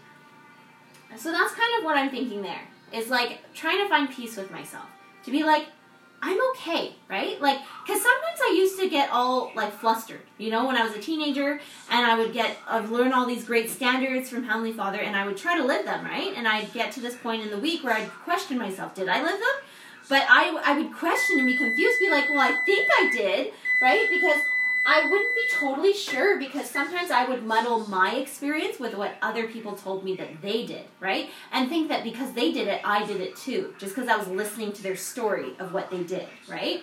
So 1.17 1.31
that's 1.31 1.53
kind 1.53 1.77
of 1.77 1.83
what 1.83 1.97
i'm 1.97 2.09
thinking 2.09 2.41
there. 2.41 2.61
Is 2.91 3.09
like 3.09 3.53
trying 3.53 3.79
to 3.79 3.87
find 3.87 4.09
peace 4.09 4.35
with 4.35 4.51
myself. 4.51 4.85
To 5.23 5.31
be 5.31 5.43
like 5.43 5.67
I'm 6.23 6.39
okay, 6.51 6.93
right? 7.09 7.41
Like, 7.41 7.59
because 7.85 8.01
sometimes 8.01 8.39
I 8.41 8.53
used 8.55 8.79
to 8.79 8.89
get 8.89 9.09
all 9.11 9.51
like 9.55 9.73
flustered, 9.73 10.21
you 10.37 10.51
know, 10.51 10.67
when 10.67 10.77
I 10.77 10.83
was 10.83 10.93
a 10.93 10.99
teenager, 10.99 11.59
and 11.89 12.05
I 12.05 12.17
would 12.17 12.31
get, 12.31 12.57
I've 12.67 12.91
learned 12.91 13.13
all 13.13 13.25
these 13.25 13.43
great 13.43 13.69
standards 13.69 14.29
from 14.29 14.43
Heavenly 14.43 14.71
Father, 14.71 14.99
and 14.99 15.15
I 15.15 15.25
would 15.25 15.37
try 15.37 15.57
to 15.57 15.63
live 15.63 15.85
them, 15.85 16.05
right? 16.05 16.33
And 16.35 16.47
I'd 16.47 16.71
get 16.73 16.91
to 16.93 16.99
this 16.99 17.15
point 17.15 17.41
in 17.41 17.49
the 17.49 17.57
week 17.57 17.83
where 17.83 17.93
I'd 17.93 18.09
question 18.23 18.59
myself, 18.59 18.93
did 18.93 19.09
I 19.09 19.21
live 19.21 19.39
them? 19.39 19.57
But 20.09 20.25
I, 20.29 20.61
I 20.63 20.77
would 20.77 20.93
question 20.93 21.39
and 21.39 21.47
be 21.47 21.57
confused, 21.57 21.99
be 21.99 22.09
like, 22.09 22.29
well, 22.29 22.39
I 22.39 22.53
think 22.65 22.89
I 22.91 23.09
did, 23.11 23.53
right? 23.81 24.07
Because 24.09 24.41
I 24.85 25.03
wouldn't 25.09 25.35
be 25.35 25.43
totally 25.49 25.93
sure 25.93 26.39
because 26.39 26.69
sometimes 26.69 27.11
I 27.11 27.25
would 27.25 27.43
muddle 27.43 27.87
my 27.87 28.15
experience 28.15 28.79
with 28.79 28.95
what 28.95 29.15
other 29.21 29.47
people 29.47 29.73
told 29.73 30.03
me 30.03 30.15
that 30.15 30.41
they 30.41 30.65
did, 30.65 30.85
right? 30.99 31.29
And 31.51 31.69
think 31.69 31.89
that 31.89 32.03
because 32.03 32.33
they 32.33 32.51
did 32.51 32.67
it, 32.67 32.81
I 32.83 33.05
did 33.05 33.21
it 33.21 33.35
too, 33.35 33.75
just 33.77 33.95
because 33.95 34.09
I 34.09 34.17
was 34.17 34.27
listening 34.27 34.73
to 34.73 34.83
their 34.83 34.95
story 34.95 35.53
of 35.59 35.73
what 35.73 35.91
they 35.91 36.03
did, 36.03 36.27
right? 36.49 36.81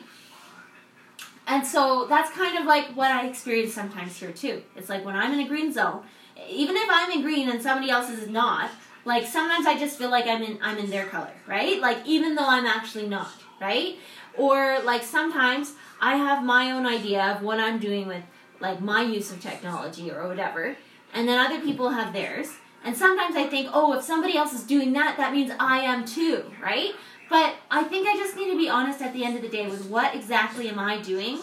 And 1.48 1.66
so 1.66 2.06
that's 2.08 2.30
kind 2.30 2.58
of 2.58 2.66
like 2.66 2.86
what 2.88 3.10
I 3.10 3.26
experience 3.26 3.74
sometimes 3.74 4.16
here 4.16 4.32
too. 4.32 4.62
It's 4.76 4.88
like 4.88 5.04
when 5.04 5.16
I'm 5.16 5.32
in 5.32 5.40
a 5.40 5.48
green 5.48 5.72
zone, 5.72 6.02
even 6.48 6.76
if 6.76 6.88
I'm 6.88 7.10
in 7.10 7.22
green 7.22 7.48
and 7.48 7.60
somebody 7.60 7.90
else 7.90 8.10
is 8.10 8.28
not, 8.28 8.70
like 9.04 9.26
sometimes 9.26 9.66
I 9.66 9.78
just 9.78 9.98
feel 9.98 10.10
like 10.10 10.26
I'm 10.26 10.42
in 10.42 10.58
I'm 10.62 10.78
in 10.78 10.90
their 10.90 11.06
color, 11.06 11.32
right? 11.46 11.80
Like 11.80 11.98
even 12.06 12.34
though 12.34 12.46
I'm 12.46 12.66
actually 12.66 13.08
not, 13.08 13.32
right? 13.60 13.96
Or 14.36 14.80
like 14.84 15.02
sometimes 15.02 15.72
I 16.00 16.16
have 16.16 16.44
my 16.44 16.70
own 16.70 16.86
idea 16.86 17.22
of 17.22 17.42
what 17.42 17.58
I'm 17.58 17.78
doing 17.78 18.06
with 18.06 18.22
like 18.60 18.80
my 18.80 19.02
use 19.02 19.30
of 19.30 19.40
technology 19.40 20.10
or 20.10 20.26
whatever, 20.28 20.76
and 21.12 21.28
then 21.28 21.38
other 21.38 21.60
people 21.60 21.90
have 21.90 22.12
theirs. 22.12 22.48
And 22.84 22.96
sometimes 22.96 23.36
I 23.36 23.46
think, 23.48 23.68
oh, 23.72 23.94
if 23.94 24.04
somebody 24.04 24.36
else 24.36 24.52
is 24.52 24.62
doing 24.62 24.92
that, 24.92 25.16
that 25.16 25.32
means 25.32 25.50
I 25.58 25.80
am 25.80 26.04
too, 26.04 26.44
right? 26.62 26.92
But 27.28 27.56
I 27.70 27.84
think 27.84 28.08
I 28.08 28.16
just 28.16 28.36
need 28.36 28.50
to 28.50 28.56
be 28.56 28.68
honest 28.68 29.02
at 29.02 29.12
the 29.12 29.24
end 29.24 29.36
of 29.36 29.42
the 29.42 29.48
day 29.48 29.68
with 29.68 29.86
what 29.86 30.14
exactly 30.14 30.68
am 30.68 30.78
I 30.78 31.00
doing? 31.02 31.38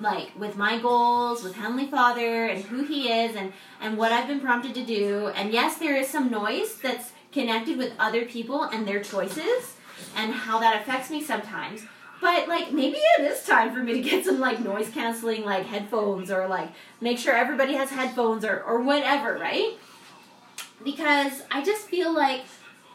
Like 0.00 0.38
with 0.38 0.56
my 0.56 0.78
goals, 0.78 1.42
with 1.42 1.54
Heavenly 1.54 1.86
Father 1.86 2.46
and 2.46 2.64
who 2.64 2.84
He 2.84 3.10
is 3.10 3.36
and, 3.36 3.52
and 3.80 3.96
what 3.96 4.12
I've 4.12 4.26
been 4.26 4.40
prompted 4.40 4.74
to 4.74 4.84
do. 4.84 5.28
And 5.28 5.52
yes, 5.52 5.78
there 5.78 5.96
is 5.96 6.08
some 6.08 6.30
noise 6.30 6.76
that's 6.76 7.12
connected 7.32 7.78
with 7.78 7.92
other 7.98 8.26
people 8.26 8.64
and 8.64 8.86
their 8.86 9.02
choices 9.02 9.76
and 10.16 10.32
how 10.32 10.58
that 10.58 10.80
affects 10.82 11.10
me 11.10 11.22
sometimes. 11.22 11.82
But 12.20 12.48
like 12.48 12.72
maybe 12.72 12.98
it 13.18 13.22
is 13.22 13.44
time 13.44 13.72
for 13.72 13.80
me 13.80 13.94
to 13.94 14.00
get 14.00 14.24
some 14.24 14.40
like 14.40 14.60
noise 14.60 14.88
canceling 14.90 15.44
like 15.44 15.66
headphones 15.66 16.30
or 16.30 16.48
like 16.48 16.70
make 17.00 17.18
sure 17.18 17.34
everybody 17.34 17.74
has 17.74 17.90
headphones 17.90 18.44
or, 18.44 18.62
or 18.62 18.80
whatever, 18.80 19.38
right? 19.38 19.74
Because 20.82 21.42
I 21.50 21.62
just 21.62 21.86
feel 21.88 22.12
like 22.12 22.42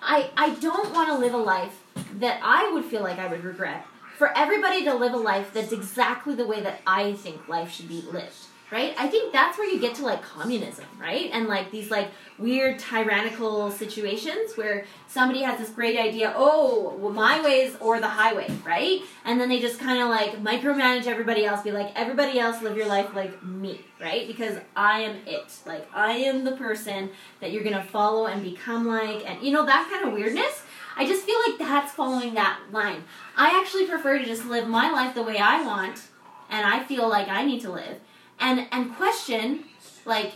I 0.01 0.29
I 0.35 0.51
don't 0.55 0.93
want 0.93 1.09
to 1.09 1.17
live 1.17 1.33
a 1.33 1.37
life 1.37 1.83
that 2.19 2.39
I 2.43 2.71
would 2.71 2.85
feel 2.85 3.01
like 3.01 3.19
I 3.19 3.27
would 3.27 3.43
regret. 3.43 3.85
For 4.17 4.35
everybody 4.37 4.83
to 4.83 4.93
live 4.93 5.13
a 5.13 5.17
life 5.17 5.53
that's 5.53 5.71
exactly 5.71 6.35
the 6.35 6.45
way 6.45 6.61
that 6.61 6.81
I 6.85 7.13
think 7.13 7.47
life 7.47 7.71
should 7.71 7.87
be 7.87 8.01
lived 8.01 8.48
right? 8.71 8.93
I 8.97 9.07
think 9.07 9.33
that's 9.33 9.57
where 9.57 9.67
you 9.67 9.79
get 9.79 9.95
to 9.95 10.03
like 10.03 10.21
communism, 10.21 10.85
right? 10.99 11.29
And 11.33 11.47
like 11.47 11.71
these 11.71 11.89
like 11.89 12.09
weird 12.37 12.77
tyrannical 12.79 13.71
situations 13.71 14.55
where 14.55 14.85
somebody 15.07 15.41
has 15.41 15.59
this 15.59 15.69
great 15.69 15.97
idea, 15.97 16.33
oh, 16.35 16.95
well, 16.99 17.11
my 17.11 17.41
ways 17.41 17.75
or 17.79 17.99
the 17.99 18.07
highway, 18.07 18.47
right? 18.65 19.01
And 19.25 19.41
then 19.41 19.49
they 19.49 19.59
just 19.59 19.79
kind 19.79 20.01
of 20.01 20.09
like 20.09 20.41
micromanage 20.43 21.07
everybody 21.07 21.45
else, 21.45 21.63
be 21.63 21.71
like, 21.71 21.91
everybody 21.95 22.39
else 22.39 22.61
live 22.61 22.77
your 22.77 22.87
life 22.87 23.13
like 23.15 23.43
me, 23.43 23.81
right? 23.99 24.27
Because 24.27 24.57
I 24.75 25.01
am 25.01 25.17
it. 25.25 25.51
Like, 25.65 25.87
I 25.93 26.11
am 26.11 26.43
the 26.43 26.53
person 26.53 27.09
that 27.41 27.51
you're 27.51 27.63
gonna 27.63 27.83
follow 27.83 28.27
and 28.27 28.43
become 28.43 28.85
like, 28.85 29.27
and 29.27 29.41
you 29.43 29.51
know, 29.51 29.65
that 29.65 29.89
kind 29.91 30.07
of 30.07 30.13
weirdness. 30.13 30.63
I 30.95 31.05
just 31.05 31.25
feel 31.25 31.39
like 31.47 31.57
that's 31.57 31.93
following 31.93 32.33
that 32.33 32.59
line. 32.71 33.03
I 33.35 33.59
actually 33.59 33.87
prefer 33.87 34.19
to 34.19 34.25
just 34.25 34.45
live 34.45 34.67
my 34.67 34.91
life 34.91 35.15
the 35.15 35.23
way 35.23 35.37
I 35.37 35.65
want 35.65 36.01
and 36.49 36.65
I 36.65 36.83
feel 36.83 37.07
like 37.07 37.29
I 37.29 37.45
need 37.45 37.61
to 37.61 37.71
live 37.71 37.99
and 38.39 38.67
and 38.71 38.95
question 38.95 39.63
like 40.05 40.33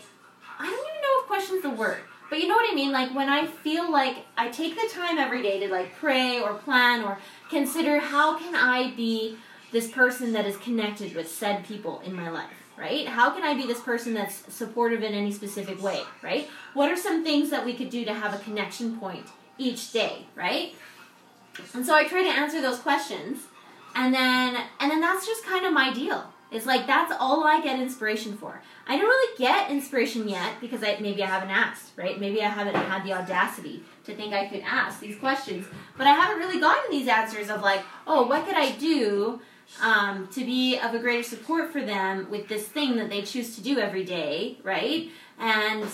I 0.59 0.65
don't 0.65 0.87
even 0.87 1.01
know 1.01 1.21
if 1.21 1.27
question's 1.27 1.61
the 1.63 1.69
word. 1.69 2.01
But 2.29 2.41
you 2.41 2.47
know 2.47 2.55
what 2.55 2.71
I 2.71 2.73
mean? 2.73 2.91
Like 2.91 3.13
when 3.13 3.29
I 3.29 3.45
feel 3.45 3.91
like 3.91 4.25
I 4.37 4.49
take 4.49 4.75
the 4.75 4.89
time 4.91 5.17
every 5.17 5.43
day 5.43 5.59
to 5.59 5.71
like 5.71 5.95
pray 5.97 6.39
or 6.39 6.53
plan 6.53 7.03
or 7.03 7.19
consider 7.49 7.99
how 7.99 8.37
can 8.39 8.55
I 8.55 8.91
be 8.95 9.37
this 9.71 9.91
person 9.91 10.33
that 10.33 10.45
is 10.45 10.57
connected 10.57 11.15
with 11.15 11.29
said 11.29 11.65
people 11.65 12.01
in 12.05 12.13
my 12.13 12.29
life, 12.29 12.49
right? 12.77 13.07
How 13.07 13.31
can 13.31 13.43
I 13.43 13.53
be 13.53 13.67
this 13.67 13.81
person 13.81 14.13
that's 14.13 14.53
supportive 14.53 15.03
in 15.03 15.13
any 15.13 15.31
specific 15.31 15.81
way, 15.81 16.01
right? 16.21 16.49
What 16.73 16.89
are 16.89 16.97
some 16.97 17.23
things 17.23 17.49
that 17.49 17.65
we 17.65 17.73
could 17.73 17.89
do 17.89 18.05
to 18.05 18.13
have 18.13 18.33
a 18.33 18.43
connection 18.43 18.97
point 18.97 19.27
each 19.57 19.91
day, 19.91 20.25
right? 20.35 20.73
And 21.73 21.85
so 21.85 21.93
I 21.93 22.05
try 22.05 22.23
to 22.23 22.29
answer 22.29 22.61
those 22.61 22.79
questions 22.79 23.41
and 23.95 24.13
then 24.13 24.55
and 24.79 24.89
then 24.89 25.01
that's 25.01 25.25
just 25.25 25.45
kind 25.45 25.65
of 25.65 25.73
my 25.73 25.93
deal 25.93 26.32
it's 26.53 26.65
like 26.65 26.85
that's 26.85 27.13
all 27.19 27.45
I 27.45 27.61
get 27.61 27.79
inspiration 27.79 28.37
for. 28.37 28.61
I 28.87 28.97
don't 28.97 29.07
really 29.07 29.37
get 29.37 29.71
inspiration 29.71 30.27
yet 30.27 30.61
because 30.61 30.83
I 30.83 30.97
maybe 30.99 31.23
I 31.23 31.27
haven't 31.27 31.49
asked, 31.49 31.91
right? 31.95 32.19
Maybe 32.19 32.41
I 32.41 32.49
haven't 32.49 32.75
had 32.75 33.03
the 33.03 33.13
audacity 33.13 33.83
to 34.05 34.15
think 34.15 34.33
I 34.33 34.47
could 34.47 34.61
ask 34.61 34.99
these 34.99 35.17
questions. 35.17 35.65
But 35.97 36.07
I 36.07 36.13
haven't 36.13 36.39
really 36.39 36.59
gotten 36.59 36.91
these 36.91 37.07
answers 37.07 37.49
of 37.49 37.61
like, 37.61 37.81
oh, 38.05 38.27
what 38.27 38.45
could 38.45 38.55
I 38.55 38.71
do 38.71 39.41
um, 39.81 40.27
to 40.33 40.45
be 40.45 40.77
of 40.77 40.93
a 40.93 40.99
greater 40.99 41.23
support 41.23 41.71
for 41.71 41.81
them 41.81 42.29
with 42.29 42.47
this 42.47 42.67
thing 42.67 42.95
that 42.97 43.09
they 43.09 43.21
choose 43.21 43.55
to 43.55 43.61
do 43.61 43.79
every 43.79 44.03
day, 44.03 44.57
right? 44.63 45.09
And 45.39 45.87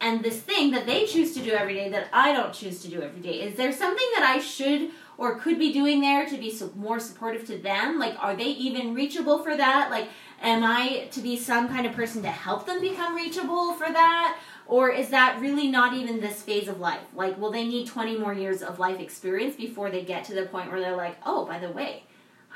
and 0.00 0.22
this 0.22 0.40
thing 0.40 0.72
that 0.72 0.86
they 0.86 1.06
choose 1.06 1.32
to 1.34 1.42
do 1.42 1.52
every 1.52 1.74
day 1.74 1.88
that 1.90 2.08
I 2.12 2.32
don't 2.32 2.52
choose 2.52 2.82
to 2.82 2.88
do 2.88 3.00
every 3.00 3.20
day. 3.20 3.40
Is 3.40 3.56
there 3.56 3.72
something 3.72 4.06
that 4.14 4.24
I 4.24 4.40
should 4.40 4.90
or 5.18 5.36
could 5.36 5.58
be 5.58 5.72
doing 5.72 6.00
there 6.00 6.26
to 6.26 6.36
be 6.36 6.54
more 6.74 7.00
supportive 7.00 7.46
to 7.46 7.58
them? 7.58 7.98
Like, 7.98 8.16
are 8.22 8.36
they 8.36 8.44
even 8.48 8.94
reachable 8.94 9.38
for 9.38 9.56
that? 9.56 9.90
Like, 9.90 10.08
am 10.42 10.62
I 10.62 11.08
to 11.12 11.20
be 11.20 11.36
some 11.36 11.68
kind 11.68 11.86
of 11.86 11.92
person 11.92 12.22
to 12.22 12.28
help 12.28 12.66
them 12.66 12.80
become 12.80 13.14
reachable 13.14 13.74
for 13.74 13.90
that? 13.90 14.38
Or 14.66 14.90
is 14.90 15.10
that 15.10 15.40
really 15.40 15.68
not 15.68 15.94
even 15.94 16.20
this 16.20 16.42
phase 16.42 16.68
of 16.68 16.80
life? 16.80 17.00
Like, 17.14 17.38
will 17.38 17.52
they 17.52 17.66
need 17.66 17.86
20 17.86 18.18
more 18.18 18.34
years 18.34 18.62
of 18.62 18.78
life 18.78 19.00
experience 19.00 19.56
before 19.56 19.90
they 19.90 20.02
get 20.02 20.24
to 20.24 20.34
the 20.34 20.46
point 20.46 20.70
where 20.70 20.80
they're 20.80 20.96
like, 20.96 21.16
oh, 21.24 21.46
by 21.46 21.58
the 21.58 21.70
way, 21.70 22.02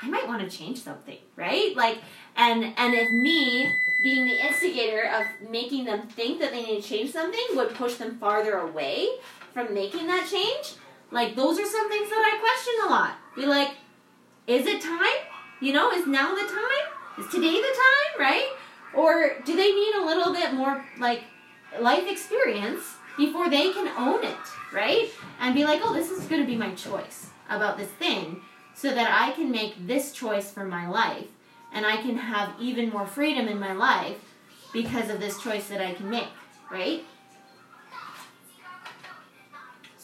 I 0.03 0.09
might 0.09 0.27
want 0.27 0.49
to 0.49 0.57
change 0.57 0.83
something, 0.83 1.19
right? 1.37 1.77
Like, 1.77 1.99
and 2.37 2.73
and 2.77 2.95
if 2.95 3.11
me 3.11 3.71
being 4.03 4.25
the 4.25 4.47
instigator 4.47 5.11
of 5.11 5.51
making 5.51 5.85
them 5.85 6.09
think 6.09 6.41
that 6.41 6.53
they 6.53 6.63
need 6.63 6.83
to 6.83 6.89
change 6.89 7.13
something 7.13 7.45
would 7.55 7.75
push 7.75 7.97
them 7.97 8.17
farther 8.19 8.55
away 8.59 9.09
from 9.53 9.75
making 9.75 10.07
that 10.07 10.27
change, 10.31 10.75
like 11.11 11.37
those 11.37 11.59
are 11.59 11.67
some 11.67 11.89
things 11.89 12.09
that 12.09 12.33
I 12.33 12.39
question 12.39 12.75
a 12.87 12.91
lot. 12.91 13.15
Be 13.37 13.47
like, 13.47 13.71
is 14.47 14.67
it 14.67 14.81
time? 14.81 15.27
You 15.61 15.73
know, 15.73 15.91
is 15.93 16.07
now 16.07 16.35
the 16.35 16.47
time? 16.47 17.25
Is 17.25 17.31
today 17.31 17.53
the 17.53 17.61
time, 17.61 18.21
right? 18.21 18.49
Or 18.95 19.37
do 19.45 19.57
they 19.57 19.73
need 19.73 19.95
a 19.95 20.05
little 20.05 20.33
bit 20.33 20.55
more 20.55 20.85
like 20.99 21.23
life 21.81 22.09
experience 22.09 22.83
before 23.17 23.51
they 23.51 23.73
can 23.73 23.89
own 23.99 24.25
it, 24.25 24.37
right? 24.73 25.09
And 25.41 25.55
be 25.55 25.65
like, 25.65 25.81
oh, 25.85 25.93
this 25.93 26.11
is 26.11 26.25
going 26.27 26.41
to 26.41 26.47
be 26.47 26.57
my 26.57 26.75
choice 26.75 27.29
about 27.49 27.77
this 27.77 27.89
thing 27.91 28.41
so 28.75 28.95
that 28.95 29.11
I 29.11 29.33
can 29.33 29.51
make 29.51 29.87
this 29.87 30.13
choice 30.13 30.51
for 30.51 30.65
my 30.65 30.89
life 30.89 31.27
and 31.73 31.85
I 31.85 31.99
can 31.99 32.17
have 32.17 32.55
even 32.59 32.91
more 32.91 33.07
freedom 33.07 33.47
in 33.47 33.59
my 33.59 33.73
life 33.73 34.19
because 34.73 35.11
of 35.11 35.21
this 35.21 35.41
choice 35.43 35.69
that 35.69 35.81
I 35.81 35.95
can 35.95 36.09
make, 36.09 36.29
right? 36.71 37.05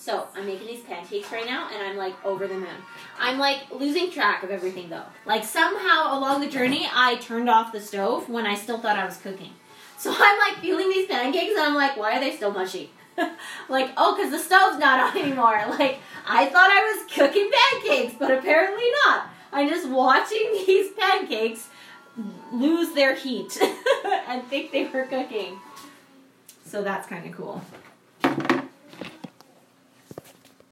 So 0.07 0.29
I'm 0.37 0.47
making 0.47 0.69
these 0.69 0.85
pancakes 0.85 1.33
right 1.33 1.47
now, 1.47 1.69
and 1.75 1.83
I'm 1.83 1.97
like 1.97 2.15
over 2.25 2.47
the 2.47 2.55
moon. 2.55 2.77
I'm 3.19 3.41
like 3.41 3.73
losing 3.73 4.09
track 4.09 4.45
of 4.45 4.51
everything 4.51 4.89
though. 4.89 5.03
Like 5.25 5.43
somehow 5.43 6.17
along 6.17 6.43
the 6.43 6.49
journey, 6.49 6.89
I 6.95 7.17
turned 7.17 7.51
off 7.51 7.73
the 7.73 7.81
stove 7.81 8.29
when 8.29 8.47
I 8.47 8.55
still 8.55 8.79
thought 8.79 8.97
I 8.97 9.05
was 9.05 9.17
cooking. 9.17 9.51
So 9.99 10.15
I'm 10.17 10.39
like 10.39 10.63
feeling 10.63 10.91
these 10.91 11.09
pancakes, 11.09 11.51
and 11.57 11.59
I'm 11.59 11.75
like, 11.75 11.97
why 11.97 12.17
are 12.17 12.21
they 12.21 12.37
still 12.37 12.53
mushy? 12.53 12.93
like, 13.69 13.91
oh, 13.97 14.15
because 14.15 14.31
the 14.31 14.39
stove's 14.39 14.79
not 14.79 15.01
on 15.17 15.21
anymore. 15.21 15.61
Like, 15.71 15.99
I 16.25 16.47
thought 16.47 16.71
I 16.71 16.85
was 16.85 17.13
cooking 17.13 17.51
pancakes, 17.73 18.15
but 18.17 18.31
apparently 18.31 18.89
not. 19.07 19.27
I'm 19.51 19.69
just 19.69 19.89
watching 19.89 20.53
these 20.67 20.93
pancakes 20.93 21.69
lose 22.53 22.95
their 22.95 23.17
heat 23.17 23.61
and 24.29 24.47
think 24.47 24.71
they 24.71 24.87
were 24.87 25.07
cooking. 25.07 25.59
So 26.65 26.85
that's 26.85 27.09
kind 27.09 27.29
of 27.29 27.37
cool. 27.37 27.61